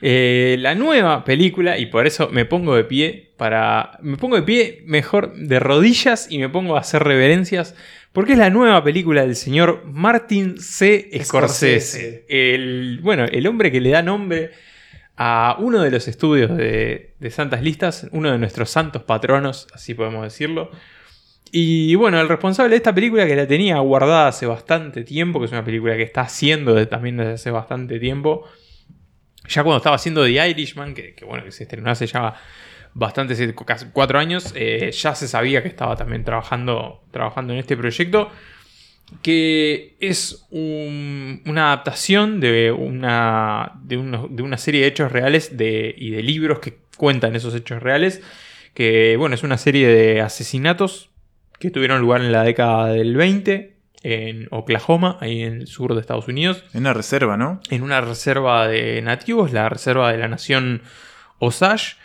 [0.00, 3.98] Eh, la nueva película, y por eso me pongo de pie para.
[4.02, 7.74] Me pongo de pie mejor de rodillas y me pongo a hacer reverencias.
[8.12, 11.10] Porque es la nueva película del señor Martin C.
[11.22, 11.24] Scorsese.
[11.24, 12.24] Scorsese.
[12.28, 14.50] El, bueno, el hombre que le da nombre
[15.16, 19.94] a uno de los estudios de, de Santas Listas, uno de nuestros santos patronos, así
[19.94, 20.70] podemos decirlo.
[21.50, 25.46] Y bueno, el responsable de esta película que la tenía guardada hace bastante tiempo, que
[25.46, 28.44] es una película que está haciendo también desde hace bastante tiempo,
[29.48, 32.34] ya cuando estaba haciendo The Irishman, que, bueno, que se estrenó hace ya
[32.92, 37.76] bastante, casi cuatro años, eh, ya se sabía que estaba también trabajando, trabajando en este
[37.76, 38.30] proyecto,
[39.22, 45.56] que es un- una adaptación de una, de, uno- de una serie de hechos reales
[45.56, 48.20] de, y de libros que cuentan esos hechos reales,
[48.74, 51.08] que bueno, es una serie de asesinatos
[51.58, 56.00] que tuvieron lugar en la década del 20 en Oklahoma, ahí en el sur de
[56.00, 57.60] Estados Unidos En una reserva, ¿no?
[57.70, 60.82] en una reserva de nativos, la reserva de la nación
[61.38, 61.96] Osage,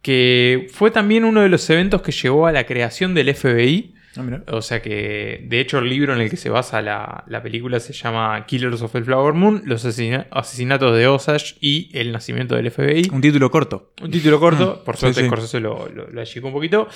[0.00, 3.94] que fue también uno de los eventos que llevó a la creación del FBI.
[4.16, 4.22] Ah.
[4.52, 7.80] O sea que, de hecho, el libro en el que se basa la, la película
[7.80, 12.54] se llama Killers of the Flower Moon, los asesina- asesinatos de Osage y el nacimiento
[12.54, 13.08] del FBI.
[13.12, 13.92] Un título corto.
[14.02, 15.26] Un título corto, por sí, suerte sí.
[15.26, 16.88] Scorsese lo, lo, un poquito.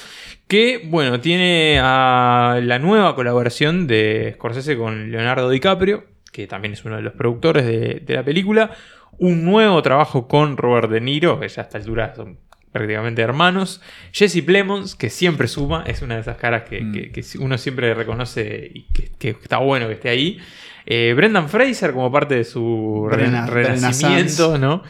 [0.47, 6.85] Que, bueno, tiene a la nueva colaboración de Scorsese con Leonardo DiCaprio, que también es
[6.85, 8.71] uno de los productores de, de la película.
[9.19, 12.39] Un nuevo trabajo con Robert De Niro, que ya a esta altura son
[12.79, 13.81] prácticamente hermanos.
[14.12, 16.93] Jesse Plemons, que siempre suma, es una de esas caras que, Mm.
[16.93, 20.39] que- que uno siempre reconoce y que, que está bueno que esté ahí.
[20.87, 24.83] Eh, Brendan Fraser como parte de su re- Rena- renacimiento, ¿no?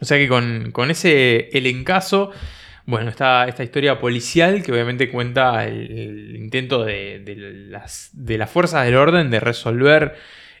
[0.00, 2.30] O sea que con, con ese elencazo,
[2.86, 8.38] bueno, está esta historia policial que obviamente cuenta el, el intento de, de las, de
[8.38, 10.14] las fuerzas del orden de resolver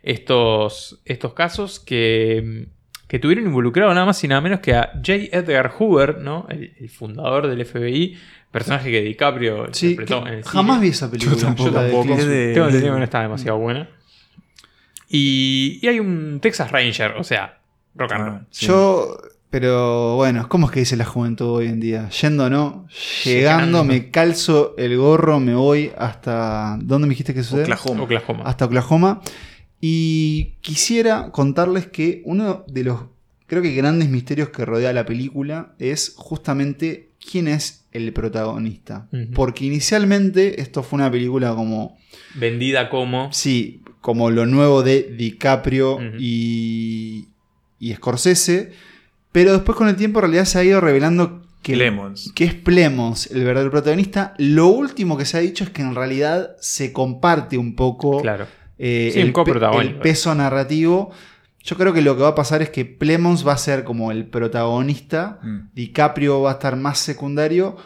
[0.04, 2.66] estos, estos casos que,
[3.12, 5.12] que tuvieron involucrado nada más y nada menos que a J.
[5.36, 6.46] Edgar Hoover, ¿no?
[6.48, 8.16] el, el fundador del FBI,
[8.50, 10.86] personaje que DiCaprio Sí, interpretó que en el jamás cine.
[10.86, 11.36] vi esa película.
[11.36, 12.04] Yo tampoco.
[12.16, 13.88] Yo de- Tengo entendido que no está demasiado buena.
[15.08, 17.58] Y, y hay un Texas Ranger, o sea,
[17.94, 18.34] rock and roll.
[18.42, 18.66] Ah, sí.
[18.66, 19.18] Yo,
[19.50, 22.08] pero bueno, ¿cómo es que dice la juventud hoy en día?
[22.08, 22.86] Yendo no,
[23.24, 23.30] Llegando.
[23.80, 26.78] llegando, me calzo el gorro, me voy hasta.
[26.80, 27.64] ¿Dónde me dijiste que sucede?
[27.64, 28.02] Oklahoma.
[28.04, 28.44] Oklahoma.
[28.46, 29.20] Hasta Oklahoma.
[29.84, 33.00] Y quisiera contarles que uno de los,
[33.48, 39.08] creo que grandes misterios que rodea la película es justamente quién es el protagonista.
[39.34, 41.98] Porque inicialmente esto fue una película como
[42.36, 43.32] Vendida como.
[43.32, 47.26] Sí, como lo nuevo de DiCaprio y,
[47.80, 48.70] y Scorsese.
[49.32, 52.32] Pero después con el tiempo en realidad se ha ido revelando que, Lemons.
[52.34, 54.34] que es Plemons el verdadero protagonista.
[54.38, 58.46] Lo último que se ha dicho es que en realidad se comparte un poco Claro.
[58.84, 61.12] Eh, Sí, el, peso narrativo.
[61.60, 64.10] Yo creo que lo que va a pasar es que Plemons va a ser como
[64.10, 65.38] el protagonista.
[65.42, 65.58] Mm.
[65.72, 67.76] DiCaprio va a estar más secundario,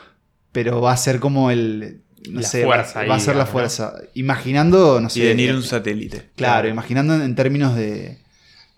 [0.53, 2.01] pero va a ser como el...
[2.31, 3.93] No La sé, fuerza va, ahí, va a ser la fuerza.
[4.15, 5.21] Imaginando, no sé...
[5.21, 6.31] Y venir un satélite.
[6.35, 8.19] Claro, imaginando en, en términos de,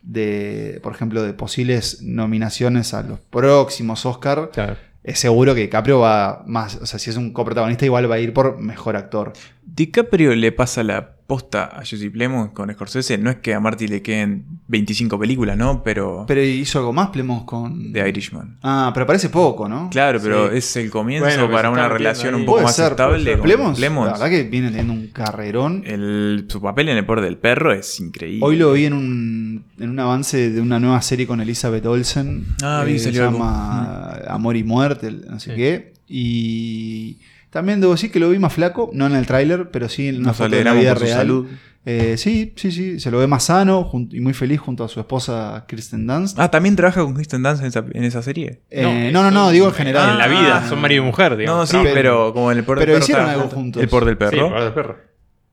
[0.02, 4.76] de, por ejemplo, de posibles nominaciones a los próximos Oscar, Claro.
[5.04, 8.18] es seguro que DiCaprio va más, o sea, si es un coprotagonista igual va a
[8.18, 9.32] ir por mejor actor.
[9.64, 13.18] DiCaprio le pasa la posta a Jesse Plemons con Scorsese.
[13.18, 15.82] No es que a Marty le queden 25 películas, ¿no?
[15.82, 17.92] Pero, Pero hizo algo más, Plemos con...
[17.92, 18.56] The Irishman.
[18.62, 19.90] Ah, pero parece poco, ¿no?
[19.90, 20.56] Claro, pero Sí.
[20.56, 22.40] es el comienzo Bueno, para una relación ahí.
[22.40, 23.32] un poco más ser, estable.
[23.34, 24.06] con Plemons, Plemons.
[24.06, 25.82] la verdad que viene teniendo un carrerón.
[25.84, 28.40] El- su papel en el poder del perro es increíble.
[28.46, 32.46] Hoy lo vi en un, en un avance de una nueva serie con Elizabeth Olsen.
[32.62, 33.20] Ah, vi, eh, Se algo.
[33.38, 35.56] llama Amor y Muerte, no sé Sí.
[35.56, 35.92] qué.
[36.08, 37.18] Y
[37.50, 40.16] también debo decir que lo vi más flaco, no en el tráiler, pero sí en
[40.18, 41.16] una Nos foto de la vida por su real.
[41.18, 41.46] salud.
[41.86, 45.00] Eh, sí, sí, sí, se lo ve más sano y muy feliz junto a su
[45.00, 46.38] esposa Kristen Dunst.
[46.38, 48.60] Ah, también trabaja con Kristen Dunst en esa, en esa serie.
[48.68, 50.10] Eh, no, no, no, digo en general.
[50.10, 50.68] En la vida, Ah.
[50.68, 51.72] son marido y mujer, digamos.
[51.72, 52.98] No, sí, pero- pero, como en el pero del perro.
[53.04, 53.82] hicieron estaban algo juntos.
[53.82, 54.48] El del Sí, perro.
[54.50, 54.96] por el perro.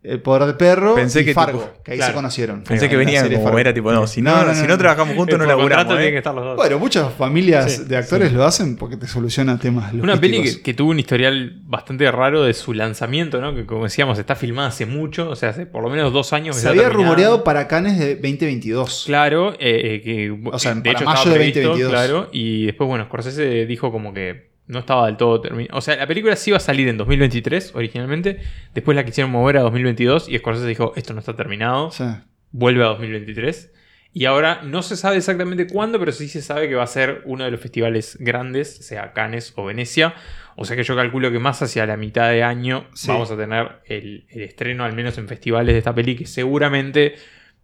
[0.08, 2.12] El poder del perro Pensé y que Fargo, tipo- que ahí claro.
[2.12, 2.64] se conocieron.
[2.64, 3.60] Pensé que venían como Fargo.
[3.60, 6.00] era tipo, no, si no, No, no, si no, trabajamos juntos no laburamos.
[6.00, 6.12] ¿eh?
[6.12, 6.56] que estar los dos.
[6.58, 10.64] Bueno, muchas familias Sí, de actores lo hacen porque te soluciona temas Una peli logísticos.
[10.64, 13.56] que, que tuvo un historial bastante raro de su lanzamiento, ¿no?
[13.56, 16.56] Que como decíamos, está filmada hace mucho, o sea, hace por lo menos dos años.
[16.56, 19.04] Se había rumoreado para Cannes de 2022.
[19.06, 21.92] Claro, eh, eh, que O sea, de para hecho mayo de previsto, 2022.
[21.92, 25.78] claro, y después, bueno, Scorsese dijo como que no estaba del todo terminado.
[25.78, 28.40] O sea, la película sí iba a salir en 2023 originalmente,
[28.74, 32.84] después la quisieron mover a 2022 y Scorsese dijo, esto no está terminado, sea, vuelve
[32.84, 33.72] a 2023.
[34.18, 37.22] Y ahora no se sabe exactamente cuándo, pero sí se sabe que va a ser
[37.26, 40.14] uno de los festivales grandes, sea Cannes o Venecia.
[40.56, 43.10] O sea que yo calculo que más hacia la mitad de año Sí.
[43.10, 47.16] vamos a tener el, el estreno, al menos en festivales de esta peli, que seguramente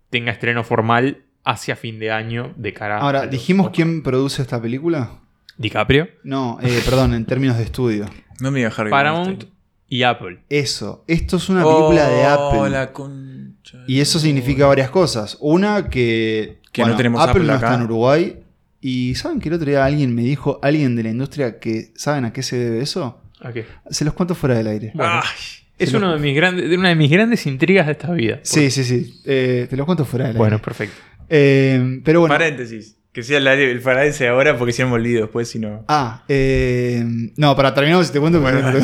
[0.10, 4.62] tenga estreno formal hacia fin de año de cara a ahora, ¿dijimos quién produce esta
[4.62, 5.22] película?
[5.58, 8.06] DiCaprio, No, eh, perdón, en términos de estudio.
[8.40, 9.44] No me iba a dejar Paramount
[9.88, 10.40] y Apple.
[10.50, 12.60] Eso, esto es una película de Apple.
[12.60, 13.80] Oh, la concha.
[13.88, 15.38] Y eso significa varias cosas.
[15.40, 17.66] Una, que, Que no tenemos Apple, Apple no acá.
[17.68, 18.38] está en Uruguay.
[18.80, 22.26] Y ¿saben que el otro día alguien me dijo, alguien de la industria, que saben
[22.26, 23.22] a qué se debe eso?
[23.42, 23.66] ¿A qué?
[23.92, 24.92] Se los cuento fuera del aire.
[24.96, 25.30] Bueno, Ay,
[25.78, 28.40] es uno de mis grandes, de una de mis grandes intrigas de esta vida.
[28.42, 29.22] Sí, sí, sí.
[29.26, 30.64] Eh, te los cuento fuera del Bueno, aire.
[30.64, 30.96] perfecto.
[31.30, 32.34] Eh, pero bueno.
[32.34, 32.98] Paréntesis.
[33.12, 35.84] Que sea el, el paréntesis ahora porque no me olvido después, si no.
[35.88, 37.04] Ah, eh,
[37.36, 38.40] no, para terminar, si te cuento.
[38.40, 38.62] Bueno,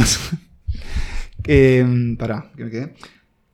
[1.47, 2.93] eh, pará, que me quedé.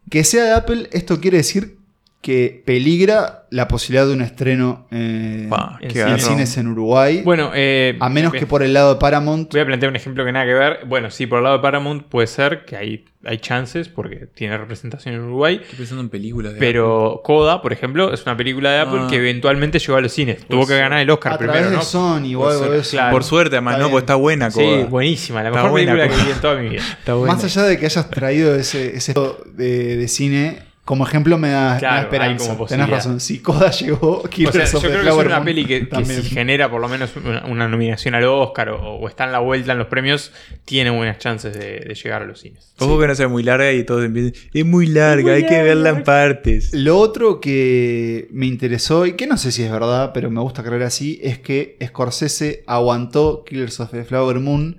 [0.09, 1.77] Que sea de Apple, esto quiere decir
[2.23, 5.49] que peligra la posibilidad de un estreno eh,
[5.81, 6.19] en qué en garrón.
[6.21, 7.21] cines en Uruguay.
[7.23, 9.51] Bueno, eh, a menos que por el lado de Paramount.
[9.51, 10.79] Voy a plantear un ejemplo que nada que ver.
[10.87, 14.57] Bueno, sí, por el lado de Paramount puede ser que hay, hay chances porque tiene
[14.57, 15.59] representación en Uruguay.
[15.61, 19.07] Estoy pensando en películas de Pero Coda, por ejemplo, es una película de Apple Ah.
[19.09, 20.47] que eventualmente llegó a los cines.
[20.47, 20.79] Tuvo que ser.
[20.79, 21.79] ganar el Oscar a primero, través ¿no?
[21.79, 22.91] de Sony o Puede algo eso.
[22.91, 23.11] claro.
[23.11, 24.85] Por suerte, además, Está no, porque está buena, Sí, Coda.
[24.85, 25.43] buenísima.
[25.43, 26.81] La Está mejor buena, película que vi en toda mi vida.
[26.97, 27.33] Está buena.
[27.35, 29.13] Más allá de que hayas traído ese, ese
[29.53, 32.47] de, de cine, como ejemplo me da, me da Claro, hay esperanza.
[32.53, 33.19] como Tenés razón.
[33.21, 35.85] Si Coda llegó, O Killers sea, yo creo que es una Moon peli que, que
[35.85, 36.21] también.
[36.23, 39.39] si genera por lo menos una, una nominación al Oscar o, o está en la
[39.39, 40.31] vuelta en los premios,
[40.65, 42.73] tiene buenas chances de, de llegar a los cines.
[42.79, 44.33] Ojo que no sea muy larga y todos empiezan.
[44.53, 46.73] Es muy larga, hay que verla en partes.
[46.73, 50.63] Lo otro que me interesó, y que no sé si es verdad, pero me gusta
[50.63, 54.77] creer así, es que Scorsese aguantó Killers of the Flower Moon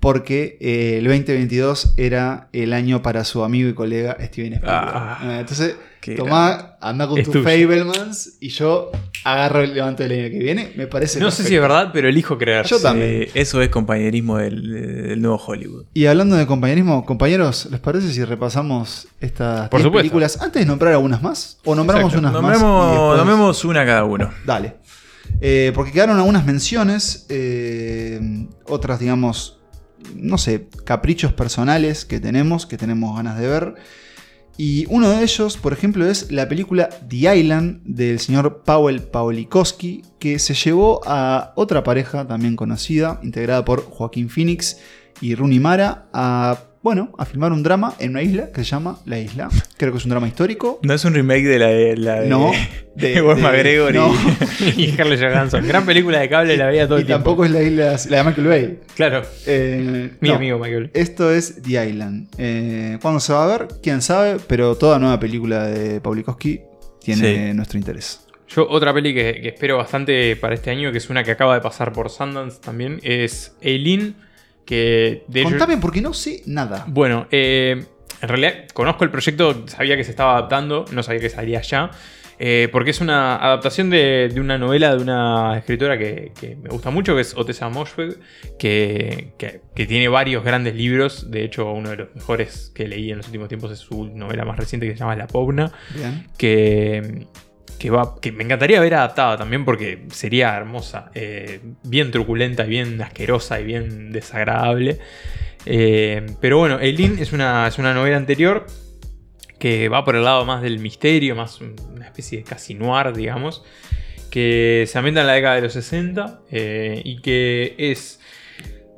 [0.00, 4.64] porque eh, el 2022 era el año para su amigo y colega Steven Spielberg.
[4.94, 5.76] Ah, Eh, Entonces,
[6.16, 7.44] tomá, anda con tus.
[7.44, 8.90] Fablemans y yo
[9.24, 10.72] agarro el levanto del año que viene.
[10.76, 12.64] Me parece No sé si es verdad, pero elijo creer.
[12.66, 13.24] Yo también.
[13.24, 14.72] Eh, eso es compañerismo del,
[15.08, 15.84] del nuevo Hollywood.
[15.92, 19.98] Y hablando de compañerismo, compañeros, ¿les parece si repasamos estas Por 10 supuesto.
[19.98, 21.58] películas antes de nombrar algunas más?
[21.64, 22.26] ¿O nombramos Exacto.
[22.26, 22.52] unas más?
[22.58, 24.30] después- nombremos una cada uno.
[24.46, 24.76] Dale.
[25.42, 27.26] Eh, porque quedaron algunas menciones,
[28.64, 29.59] otras, digamos,
[30.14, 33.74] no sé, caprichos personales que tenemos, que tenemos ganas de ver.
[34.56, 40.02] Y uno de ellos, por ejemplo, es la película The Island del señor Powell Pawlikowski,
[40.18, 44.78] que se llevó a otra pareja también conocida, integrada por Joaquín Phoenix
[45.20, 48.98] y Rooney Mara, a, bueno, a filmar un drama en una isla que se llama
[49.04, 49.50] La Isla.
[49.76, 50.78] Creo que es un drama histórico.
[50.82, 51.96] No es un remake de la de.
[51.98, 52.50] La de No,
[52.96, 54.14] de, de- Ewan de- McGregor y- no.
[54.76, 55.66] y Scarlett Johansson.
[55.68, 57.24] Gran película de cable, la veía todo Y el tiempo.
[57.24, 58.78] tampoco es la isla, la de Michael Bay.
[58.96, 60.34] Claro, Eh, mi no.
[60.36, 60.90] amigo Michael.
[60.94, 62.28] Esto es The Island.
[62.38, 63.68] Eh, ¿Cuándo se va a ver?
[63.82, 64.38] ¿Quién sabe?
[64.46, 66.60] Pero toda nueva película de Pawlikowski
[67.02, 67.54] tiene Sí.
[67.54, 68.26] nuestro interés.
[68.48, 71.54] Yo, otra peli que, que espero bastante para este año, que es una que acaba
[71.54, 74.16] de pasar por Sundance también, es Eileen.
[74.70, 76.84] Que de hecho- Contame porque no sé nada.
[76.86, 77.84] Bueno, eh,
[78.22, 81.90] en realidad conozco el proyecto, sabía que se estaba adaptando, no sabía que salía ya.
[82.42, 86.70] eh, porque es una adaptación de, de una novela de una escritora que, que me
[86.70, 88.18] gusta mucho, que es Otessa Moshfegh,
[88.58, 91.30] que, que- que tiene varios grandes libros.
[91.30, 94.46] De hecho, uno de los mejores que leí en los últimos tiempos es su novela
[94.46, 95.26] más reciente que se llama La
[95.94, 96.28] Bien.
[96.38, 97.26] que,
[97.80, 102.68] que, va, que me encantaría ver adaptada también porque sería hermosa, eh, bien truculenta y
[102.68, 104.98] bien asquerosa y bien desagradable.
[105.64, 108.66] Eh, pero bueno, Eileen es una, es una novela anterior
[109.58, 113.64] que va por el lado más del misterio, más una especie de casi noir, digamos,
[114.30, 118.20] que se ambienta en la década de los 60 eh, y que es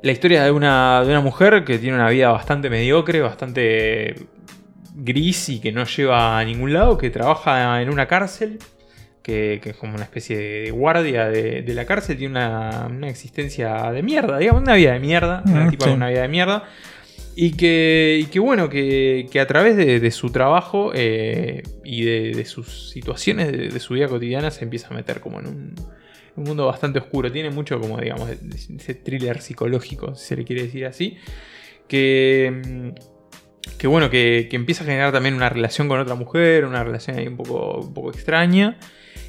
[0.01, 4.27] la historia de una, de una mujer que tiene una vida bastante mediocre, bastante
[4.93, 8.59] gris y que no lleva a ningún lado, que trabaja en una cárcel,
[9.23, 13.09] que, que es como una especie de guardia de, de la cárcel, tiene una, una
[13.09, 15.89] existencia de mierda, digamos, una vida de mierda, una Mm, tipa sí.
[15.91, 16.63] con una vida de mierda.
[17.35, 22.03] Y que, y que bueno, que, que a través de, de su trabajo eh, y
[22.03, 25.75] de, de sus situaciones de, su vida cotidiana se empieza a meter como en un,
[26.35, 27.31] un mundo bastante oscuro.
[27.31, 31.17] Tiene mucho como, digamos, ese thriller psicológico, si se le quiere decir así.
[31.87, 36.65] Que, mm, que bueno, que, que empieza a generar también una relación con otra mujer,
[36.65, 38.77] una relación ahí un poco, un poco extraña.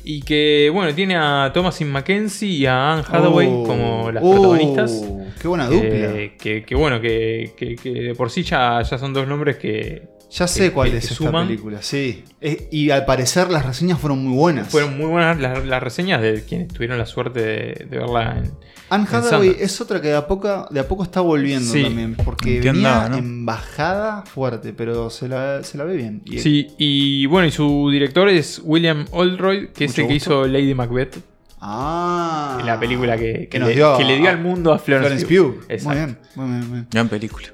[0.04, 3.64] Y que, bueno, tiene a Thomasin Mackenzie y a Anne Hathaway Oh.
[3.64, 5.02] como las Oh, protagonistas.
[5.40, 5.88] Qué buena dupla.
[5.88, 9.56] Eh, que, que bueno, que, que- que de por sí ya, ya son dos nombres
[9.56, 11.46] que ya sé que- cuál que- es que esta suman.
[11.46, 12.24] película, sí.
[12.40, 14.68] Eh, y al parecer las reseñas fueron muy buenas.
[14.68, 18.52] fueron muy buenas las, las reseñas de quienes tuvieron la suerte de, de verla en.
[18.90, 21.82] Anne Hathaway es otra que de a poco, de a poco está volviendo Sí.
[21.82, 22.14] también.
[22.16, 23.16] Porque ¿En qué venía no?
[23.16, 26.22] en bajada fuerte, pero se la, se la ve bien.
[26.26, 30.46] Y- Sí, y bueno, y su director es William Oldroyd, que es el que hizo
[30.46, 31.16] Lady Macbeth,
[31.60, 32.60] Ah.
[32.64, 35.24] la película que, que nos le, dio que le dio a- al mundo a Florence,
[35.26, 35.64] Florence Pugh.
[35.64, 35.94] Muy Exacto.
[35.96, 36.88] bien, muy bien, muy bien.
[36.92, 37.46] Gran película.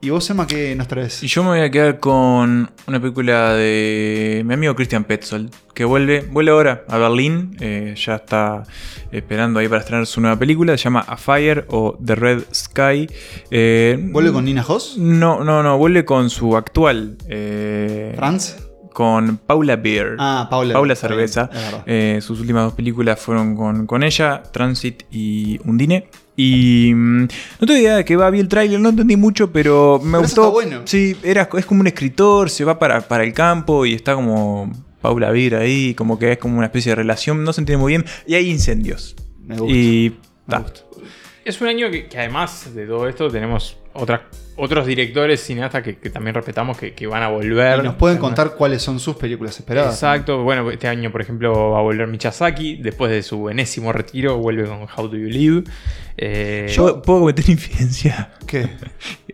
[0.00, 1.24] ¿Y vos, Emma, qué nos traes?
[1.24, 5.84] Y yo me voy a quedar con una película de mi amigo Christian Petzold, que
[5.84, 8.62] vuelve, vuelve ahora a Berlín, eh, ya está
[9.10, 13.08] esperando ahí para estrenar su nueva película, se llama A Fire o The Red Sky.
[13.50, 14.96] Eh, ¿Vuelve con Nina Hoss?
[14.98, 17.16] No, no, no, vuelve con su actual.
[17.28, 18.67] eh, ¿Franz?
[18.98, 20.16] Con Paula Beer.
[20.18, 20.74] Ah, Paula.
[20.74, 21.48] Paula Cerveza.
[21.86, 26.08] Eh, sus últimas dos películas fueron con, con ella, Transit y Undine.
[26.34, 27.22] Y mm,
[27.60, 30.24] no tengo idea de que va, vi el tráiler, no entendí mucho, pero me Pero
[30.24, 30.42] eso gustó.
[30.42, 30.80] está bueno.
[30.84, 34.72] Sí, era, es como un escritor, se va para, para el campo y está como
[35.00, 37.92] Paula Beer ahí, como que es como una especie de relación, no se entiende muy
[37.92, 38.04] bien.
[38.26, 39.14] Y hay incendios.
[39.46, 39.72] Me gusta.
[39.76, 40.16] Y
[40.48, 40.58] Me ta.
[40.58, 40.80] gusta.
[41.44, 44.20] Es un año que, que además de todo esto tenemos otras,
[44.56, 47.80] otros directores cineastas que, que también respetamos que, que van a volver.
[47.80, 49.94] Y nos pueden contar cuáles son sus películas esperadas.
[49.94, 54.38] Exacto, bueno, este año por ejemplo va a volver Miyazaki, después de su enésimo retiro
[54.38, 55.64] vuelve con How Do You Live.
[56.16, 58.32] Eh, Yo puedo cometer infidencia.
[58.46, 58.68] ¿Qué?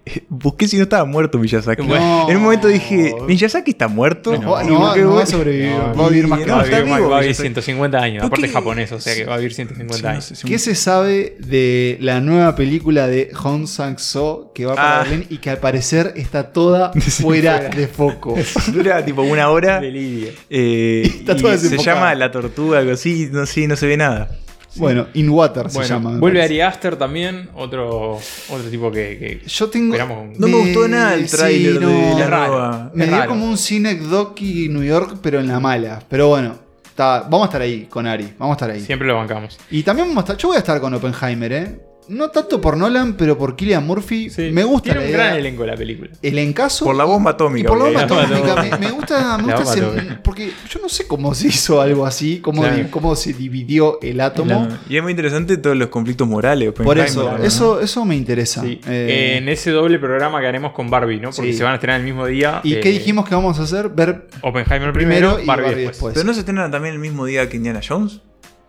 [0.29, 1.83] Busqué si no estaba muerto Miyazaki.
[1.87, 2.29] No.
[2.29, 4.33] En un momento dije, ¿Miyazaki está muerto.
[4.33, 5.71] No, no, va- busqué, no va a bueno, sobrevivir.
[5.71, 7.43] No, va a vivir más que no, va, está vivir, vivo va a vivir Miyazaki.
[7.49, 8.47] 150 años, ¿Por aparte qué?
[8.49, 10.25] es japonés, o sea que va a vivir 150 Sí, no años.
[10.25, 15.01] sé, sí, ¿Qué se sabe de la nueva película de Hong Sang-so que va para
[15.01, 15.05] Ah.
[15.05, 16.93] Berlín y que al parecer está toda
[17.23, 18.35] fuera de foco?
[18.73, 19.81] Dura tipo una hora.
[19.81, 20.29] Delirio.
[20.51, 23.29] eh, Está y toda se llama La Tortuga, algo así.
[23.33, 24.29] No, sí, no se ve nada.
[24.77, 26.19] Bueno, In Water se llama.
[26.19, 26.55] vuelve parece.
[26.55, 28.13] Ari Aster también, otro,
[28.49, 29.95] otro tipo que, que Yo tengo.
[29.95, 31.89] esperamos No me gustó nada el sí, tráiler no.
[31.89, 32.91] de la raro.
[32.95, 33.31] Me dio raro.
[33.31, 36.03] como un Cinecdoc New York, pero en la mala.
[36.09, 38.33] Pero bueno, está- vamos a estar ahí con Ari.
[38.39, 38.81] Vamos a estar ahí.
[38.81, 39.59] siempre lo bancamos.
[39.71, 40.37] Y también vamos a estar.
[40.37, 41.81] Yo voy a estar con Oppenheimer, ¿eh?
[42.09, 44.29] No tanto por Nolan, pero por Killian Murphy.
[44.29, 44.51] Sí.
[44.53, 45.25] Me gusta Tiene la un idea.
[45.27, 46.11] gran elenco la película.
[46.21, 46.85] El encaso.
[46.85, 47.67] Por la bomba atómica.
[47.67, 48.63] Y por la bomba atómica.
[48.79, 52.41] Me, me gusta, me gusta ese- porque yo no sé cómo se hizo algo así,
[52.41, 52.77] cómo, Claro.
[52.77, 54.69] di- cómo se dividió el átomo.
[54.89, 56.73] Y es muy interesante todos los conflictos morales.
[56.73, 58.63] Por eso, eso, eso me interesa.
[58.63, 58.81] Sí.
[58.87, 61.31] Eh, en ese doble programa que haremos con Barbie, ¿no?
[61.31, 61.59] Porque Sí.
[61.59, 62.61] se van a estrenar el mismo día.
[62.65, 63.89] ¿Y eh, qué dijimos que vamos a hacer?
[63.89, 65.87] Ver Oppenheimer primero y Barbie, Barbie después.
[65.93, 66.15] después.
[66.15, 68.21] Pero no se estrenan también el mismo día que Indiana Jones.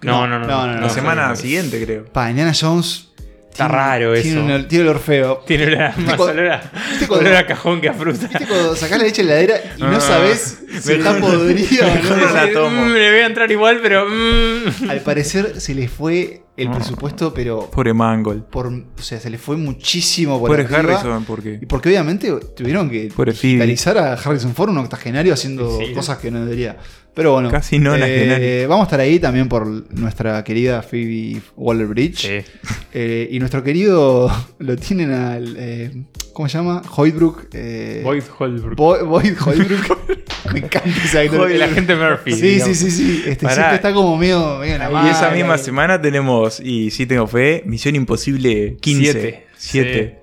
[0.01, 0.45] No, no, no.
[0.45, 1.35] No, no, no, La no, semana no.
[1.35, 2.05] siguiente, creo.
[2.05, 3.09] para Indiana Jones.
[3.55, 4.23] Está raro eso.
[4.23, 5.43] Tiene, un- tiene el orfeo.
[5.47, 8.27] Tiene olor a- más cuando- olor a, ¿viste cuando- olor a cajón que a fruta.
[8.27, 11.87] ¿Viste cuando sacás la leche en la heladera y no Ah, sabes si está podrida
[11.87, 12.17] o no?
[12.17, 12.85] no la tomo.
[12.85, 14.05] Mm, le voy a entrar igual, pero.
[14.09, 14.89] mm.
[14.89, 18.43] Al parecer se le fue el presupuesto, pero Pobre Mangold.
[18.43, 20.79] por, o sea, se le fue muchísimo por Pobre arriba.
[20.99, 21.59] Harrison, porque.
[21.61, 23.53] Y porque obviamente tuvieron que Pobre Phoebe.
[23.53, 25.93] digitalizar a Harrison Ford, un octogenario, haciendo Sí.
[25.93, 26.77] cosas que no debería.
[27.15, 29.65] Pero bueno, Casi no eh, vamos a estar ahí también por
[29.97, 32.17] nuestra querida Phoebe Waller Bridge.
[32.27, 32.51] Sí.
[32.93, 35.55] Eh, y nuestro querido lo tienen al.
[35.57, 35.91] eh,
[36.33, 36.81] ¿Cómo se llama?
[36.93, 37.47] Hoytbrook.
[37.53, 38.75] Eh, Boyd Holbrook.
[38.75, 39.97] Bo- Boyd Hoytbrook.
[40.53, 41.49] Me encanta ese actor.
[41.49, 42.33] el agente Murphy.
[42.33, 42.77] Sí, sí, digamos.
[42.77, 43.23] sí, sí.
[43.25, 43.55] Este, Pará.
[43.55, 47.95] siempre está como medio, medio Y esa misma semana tenemos, y sí tengo fe, Misión
[47.95, 49.01] Imposible 15.
[49.13, 49.45] Siete.
[49.57, 50.19] 7.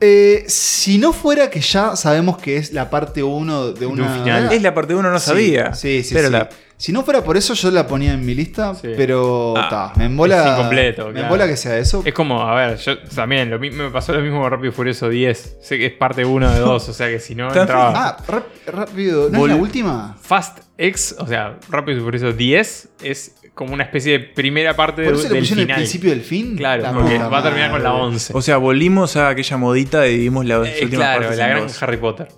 [0.00, 4.06] Eh, si no fuera que ya sabemos que es la parte 1 de una.
[4.12, 4.52] un final.
[4.52, 5.74] Es la parte 1, no Sí, sabía.
[5.74, 6.32] Sí, sí, Pero sí.
[6.32, 6.48] la-
[6.78, 8.88] Si no fuera por eso, yo la ponía en mi lista, Sí.
[8.96, 10.42] pero Ah, ta, me embola.
[10.42, 11.26] es incompleto, Me claro.
[11.28, 12.02] embola que sea eso.
[12.04, 15.08] Es como, a ver, yo también, lo, me pasó lo mismo con Rápido y Furioso
[15.08, 15.58] 10.
[15.62, 17.92] Sé que es parte 1 de 2, o sea que si no entraba.
[17.94, 19.28] Ah, rápido.
[19.30, 20.16] ¿No Vol- es la última?
[20.20, 25.04] Fast X, o sea, Rápido y Furioso 10 es como una especie de primera parte
[25.04, 25.76] ¿Por eso le del pusieron el final.
[25.76, 26.56] principio del fin?
[26.56, 28.04] Claro, La porque puta va a terminar con la madre.
[28.04, 28.32] 11.
[28.34, 31.50] O sea, volvimos a aquella modita y dividimos las Eh, últimas claro, partes la en
[31.50, 31.82] gran dos.
[31.82, 32.28] Harry Potter.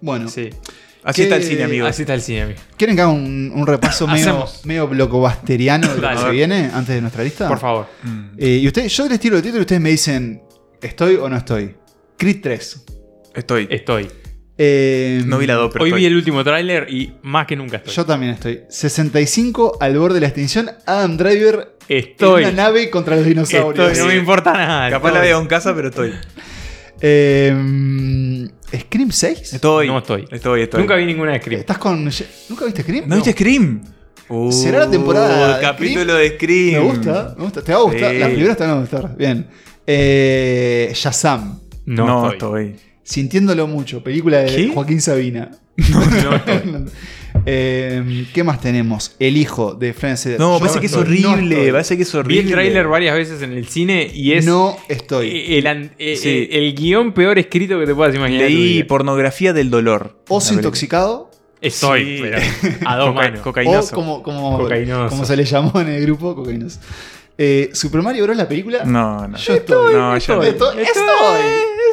[0.00, 0.50] Bueno, Sí.
[1.06, 1.90] Así ¿Qué- está el cine, amigos.
[1.90, 2.58] Así está el cine, amigo.
[2.78, 4.64] ¿quieren que haga un, un repaso medio, Hacemos.
[4.64, 6.16] medio blocobasteriano de lo Dale.
[6.16, 7.46] que se viene antes de nuestra lista?
[7.46, 7.86] Por favor.
[8.02, 8.24] Mm.
[8.38, 10.42] Eh, y usted, yo les tiro el título y ustedes me dicen,
[10.80, 11.74] ¿estoy o no estoy?
[12.16, 12.84] Creed 3.
[13.34, 13.68] Estoy.
[13.70, 14.08] Estoy.
[14.56, 16.00] Eh, No vi la 2, pero Hoy estoy.
[16.02, 17.92] vi el último tráiler y más que nunca estoy.
[17.94, 18.60] Yo también estoy.
[18.68, 20.70] 65 al borde de la extinción.
[20.86, 22.44] Adam Driver estoy.
[22.44, 23.88] en una nave contra los dinosaurios.
[23.90, 24.90] Estoy, no me importa nada.
[24.90, 26.12] Capaz la veo en casa, pero estoy.
[27.00, 28.48] Eh,
[28.78, 29.54] ¿Scream 6?
[29.54, 29.88] Estoy.
[29.88, 30.24] No estoy.
[30.30, 30.80] Estoy, estoy.
[30.80, 31.60] Nunca vi ninguna de Scream.
[31.60, 32.04] ¿Estás con.
[32.04, 33.04] ¿Nunca viste Scream?
[33.08, 33.82] ¿No viste Scream?
[34.28, 36.82] Uh, ¿Será la temporada de capítulo de Scream.
[36.82, 37.62] Me gusta, me gusta.
[37.62, 38.12] ¿Te va a gustar?
[38.12, 38.18] Sí.
[38.18, 39.16] Las primeras te van a gustar.
[39.16, 39.46] Bien.
[39.86, 41.60] Eh, Shazam.
[41.86, 42.68] No, No, estoy.
[42.68, 42.93] estoy.
[43.04, 44.02] Sintiéndolo mucho.
[44.02, 44.68] Película de ¿Qué?
[44.74, 45.50] Joaquín Sabina.
[45.90, 46.84] No estoy.
[47.46, 49.16] Eh, ¿Qué más tenemos?
[49.18, 50.38] El hijo de Francis.
[50.38, 51.18] No, Yo parece que es estoy.
[51.20, 51.72] No horrible.
[51.72, 52.40] parece que es Vi horrible.
[52.42, 55.28] el tráiler varias veces en el cine y es No estoy.
[55.30, 55.58] eh,
[55.98, 56.28] el, Sí.
[56.28, 58.42] eh, el guion peor escrito que te puedas imaginar.
[58.48, 60.20] Leí pornografía del dolor.
[60.28, 61.30] Oso intoxicado.
[61.60, 62.22] Estoy, Sí.
[62.22, 62.38] pero
[62.86, 63.40] a dos Coca- manos.
[63.40, 63.94] O Cocainoso.
[63.94, 65.08] como, como, Cocainoso.
[65.10, 66.78] como se le llamó en el grupo, cocainoso.
[67.36, 68.36] Eh, Super Mario Bros.
[68.36, 68.84] la película.
[68.84, 69.36] No, no.
[69.36, 69.92] Yo estoy.
[69.92, 70.42] No, ya no.
[70.44, 70.82] Estoy.
[70.82, 71.02] Estoy.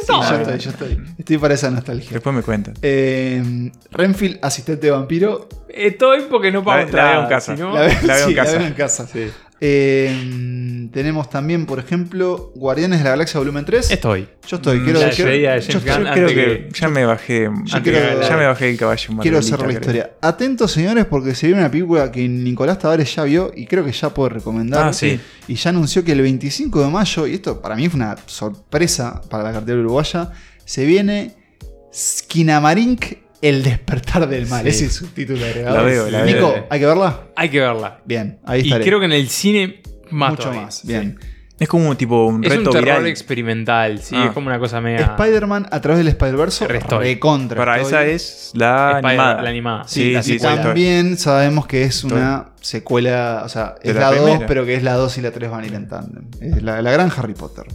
[0.02, 1.02] Sí, yo estoy, yo estoy.
[1.18, 2.10] Estoy para esa nostalgia.
[2.12, 2.76] Después me cuentas.
[2.82, 5.48] Eh, Renfield, asistente de vampiro.
[5.70, 7.56] Estoy porque no pago La- la veo en casa.
[7.56, 8.00] La, la veo en
[8.30, 8.58] sí, la casa.
[8.58, 9.08] veo en casa.
[9.08, 9.32] Sí.
[9.64, 13.92] Eh, tenemos también, por ejemplo, Guardianes de la Galaxia Volumen 3.
[13.92, 14.28] Estoy.
[14.48, 14.80] Yo estoy.
[14.80, 17.50] Mm, Quiero, la quiero- despedida de yo Yo creo que que- ya me bajé.
[17.66, 19.18] Yo quiero- ya me bajé el caballo.
[19.22, 19.80] Quiero cerrar la creo.
[19.80, 20.12] historia.
[20.20, 23.92] Atentos, señores, porque se viene una película que Nicolás Tavares ya vio y creo que
[23.92, 24.88] ya puede recomendar.
[24.88, 25.20] Ah, sí.
[25.48, 29.22] Y ya anunció que el 25 de mayo, y esto para mí fue una sorpresa
[29.30, 30.32] para la cartera uruguaya,
[30.66, 31.36] se viene
[31.94, 33.06] Skinamarink,
[33.42, 34.64] El despertar del mal.
[34.64, 34.70] Sí.
[34.70, 35.78] Ese es su título agregado.
[35.78, 36.68] La veo, la Nico, veo.
[36.70, 37.20] ¿hay que verla?
[37.36, 38.00] Hay que verla.
[38.06, 38.86] Bien, ahí Y estaré.
[38.86, 39.82] creo que en el cine
[40.12, 40.62] más Mucho todavía.
[40.64, 40.86] más.
[40.86, 41.18] Bien.
[41.60, 43.06] Es como un tipo un Es un terror viral.
[43.08, 44.26] experimental, sí, Ah.
[44.28, 45.16] es como una cosa media.
[45.18, 46.68] Spider-Man a través del Spider-Verse.
[46.68, 47.56] Recontra.
[47.58, 47.88] Para estoy.
[47.94, 49.42] esa es la animada.
[49.44, 49.84] La animada.
[49.88, 54.08] Sí, Sí, la sí, también sabemos que es una secuela, o sea, es la la
[54.12, 54.48] 2, primera.
[54.48, 56.24] pero que es la 2 y la 3 van a ir en tándem.
[56.42, 57.66] Es la, la gran Harry Potter.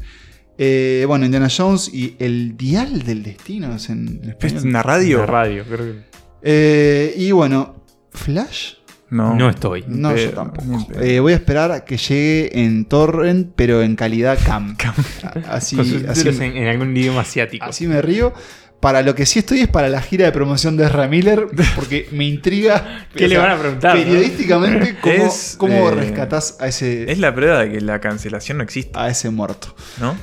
[0.59, 4.66] Eh, bueno, Indiana Jones y el Dial del Destino es en, en ¿Es español.
[4.68, 5.18] una radio?
[5.18, 6.00] La radio, creo que.
[6.42, 7.82] Eh, y bueno,
[8.12, 8.74] Flash.
[9.11, 9.34] No.
[9.36, 9.84] No estoy.
[9.86, 10.86] No, Pero- yo tampoco.
[11.00, 14.76] Eh, voy a esperar a que llegue en Torrent, pero en calidad cam.
[15.48, 17.64] Así, sus así, títulos en, en algún idioma asiático.
[17.64, 18.32] así me río.
[18.80, 22.09] Para lo que sí estoy es para la gira de promoción de Ezra Miller, porque
[22.12, 23.07] me intriga.
[23.14, 24.02] ¿Qué le van a preguntar, no?
[24.04, 28.59] Periodísticamente, ¿cómo, Es, cómo eh, rescatás a ese, Es la prueba de que la cancelación
[28.59, 29.74] no existe, a ese muerto?
[30.00, 30.14] ¿no?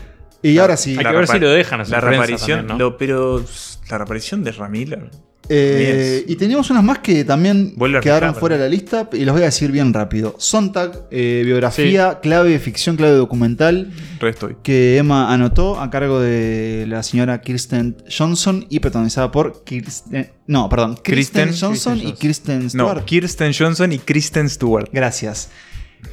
[0.43, 2.77] Y ahora sí, Hay que ver si lo dejan a su La reaparición, también, ¿no?
[2.77, 3.43] lo- pero
[3.89, 5.09] la reaparición de Ramiller.
[5.49, 9.25] eh, y teníamos unas más que también Vuelve a quedaron fuera de la lista y
[9.25, 10.35] los voy a decir bien rápido.
[10.37, 13.91] Sontag, eh, biografía, clave, ficción, clave documental
[14.21, 14.55] Re estoy.
[14.63, 20.69] que Emma anotó a cargo de la señora Kirsten Johnson y protagonizada por Kirsten, no,
[20.69, 22.97] perdón, Kristen, Kristen- Johnson y Kristen Stewart.
[22.99, 24.89] No, Kirsten Johnson y Kristen Stewart.
[24.93, 25.49] Gracias.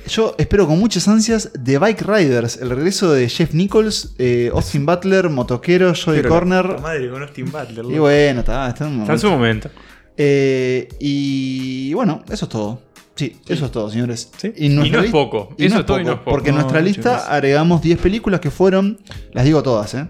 [0.09, 4.85] Yo espero con muchas ansias The Bike Riders, el regreso de Jeff Nichols, eh, Austin
[4.87, 6.67] Butler, motoquero, Joey Pero Corner.
[6.67, 7.85] la madre con Austin Butler.
[7.89, 9.69] Y bueno, está, está en un Está en su momento.
[9.69, 9.91] momento.
[10.17, 12.83] Eh, y bueno, eso es todo.
[13.15, 14.31] Sí, eso es todo, señores.
[14.37, 14.53] Sí.
[14.57, 15.55] Y no es poco.
[15.59, 16.31] y Eso no es todo y no es poco.
[16.31, 18.99] Porque en No, nuestra lista agregamos 10 películas que fueron,
[19.33, 20.09] las digo todas, ¿eh?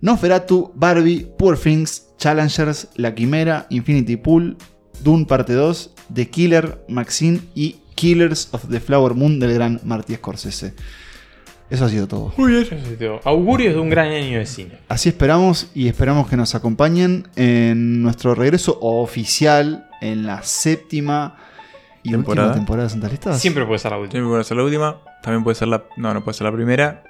[0.00, 4.56] Nosferatu, Barbie, Poor Things, Challengers, La Quimera, Infinity Pool,
[5.02, 10.14] Dune Parte 2, The Killer, Maxine y Killers of the Flower Moon del gran Marty
[10.14, 10.72] Scorsese.
[11.68, 12.32] Eso ha sido todo.
[12.36, 12.66] Muy bien.
[13.24, 14.78] Augurios de un gran año de cine.
[14.88, 21.36] Así esperamos y esperamos que nos acompañen en nuestro regreso oficial en la séptima
[22.02, 22.48] y Temporada.
[22.48, 23.40] última temporada de Santa Listas.
[23.40, 24.12] Siempre puede ser la última.
[24.12, 24.96] Siempre puede ser la última.
[25.22, 25.84] También puede ser la.
[25.96, 27.02] No, no puede ser la primera.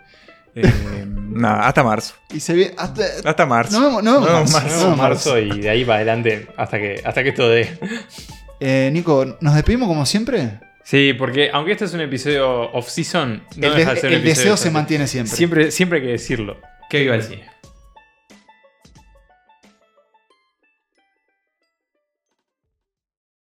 [0.54, 2.14] Eh, nada, hasta marzo.
[2.34, 3.02] Y se ve hasta.
[3.26, 3.78] Hasta marzo.
[3.78, 4.80] Nos vemos, nos vemos Nos marzo.
[4.80, 7.78] vemos marzo y de ahí para adelante hasta que, hasta que esto dé.
[8.60, 10.58] Eh, Nico, ¿nos despedimos como siempre?
[10.88, 14.14] Sí, porque aunque este es un episodio off-season, no el deja de- de ser un
[14.16, 15.36] el episodio deseo de se mantiene siempre.
[15.36, 16.62] Siempre, siempre hay que decirlo.
[16.88, 17.44] Que viva el cine.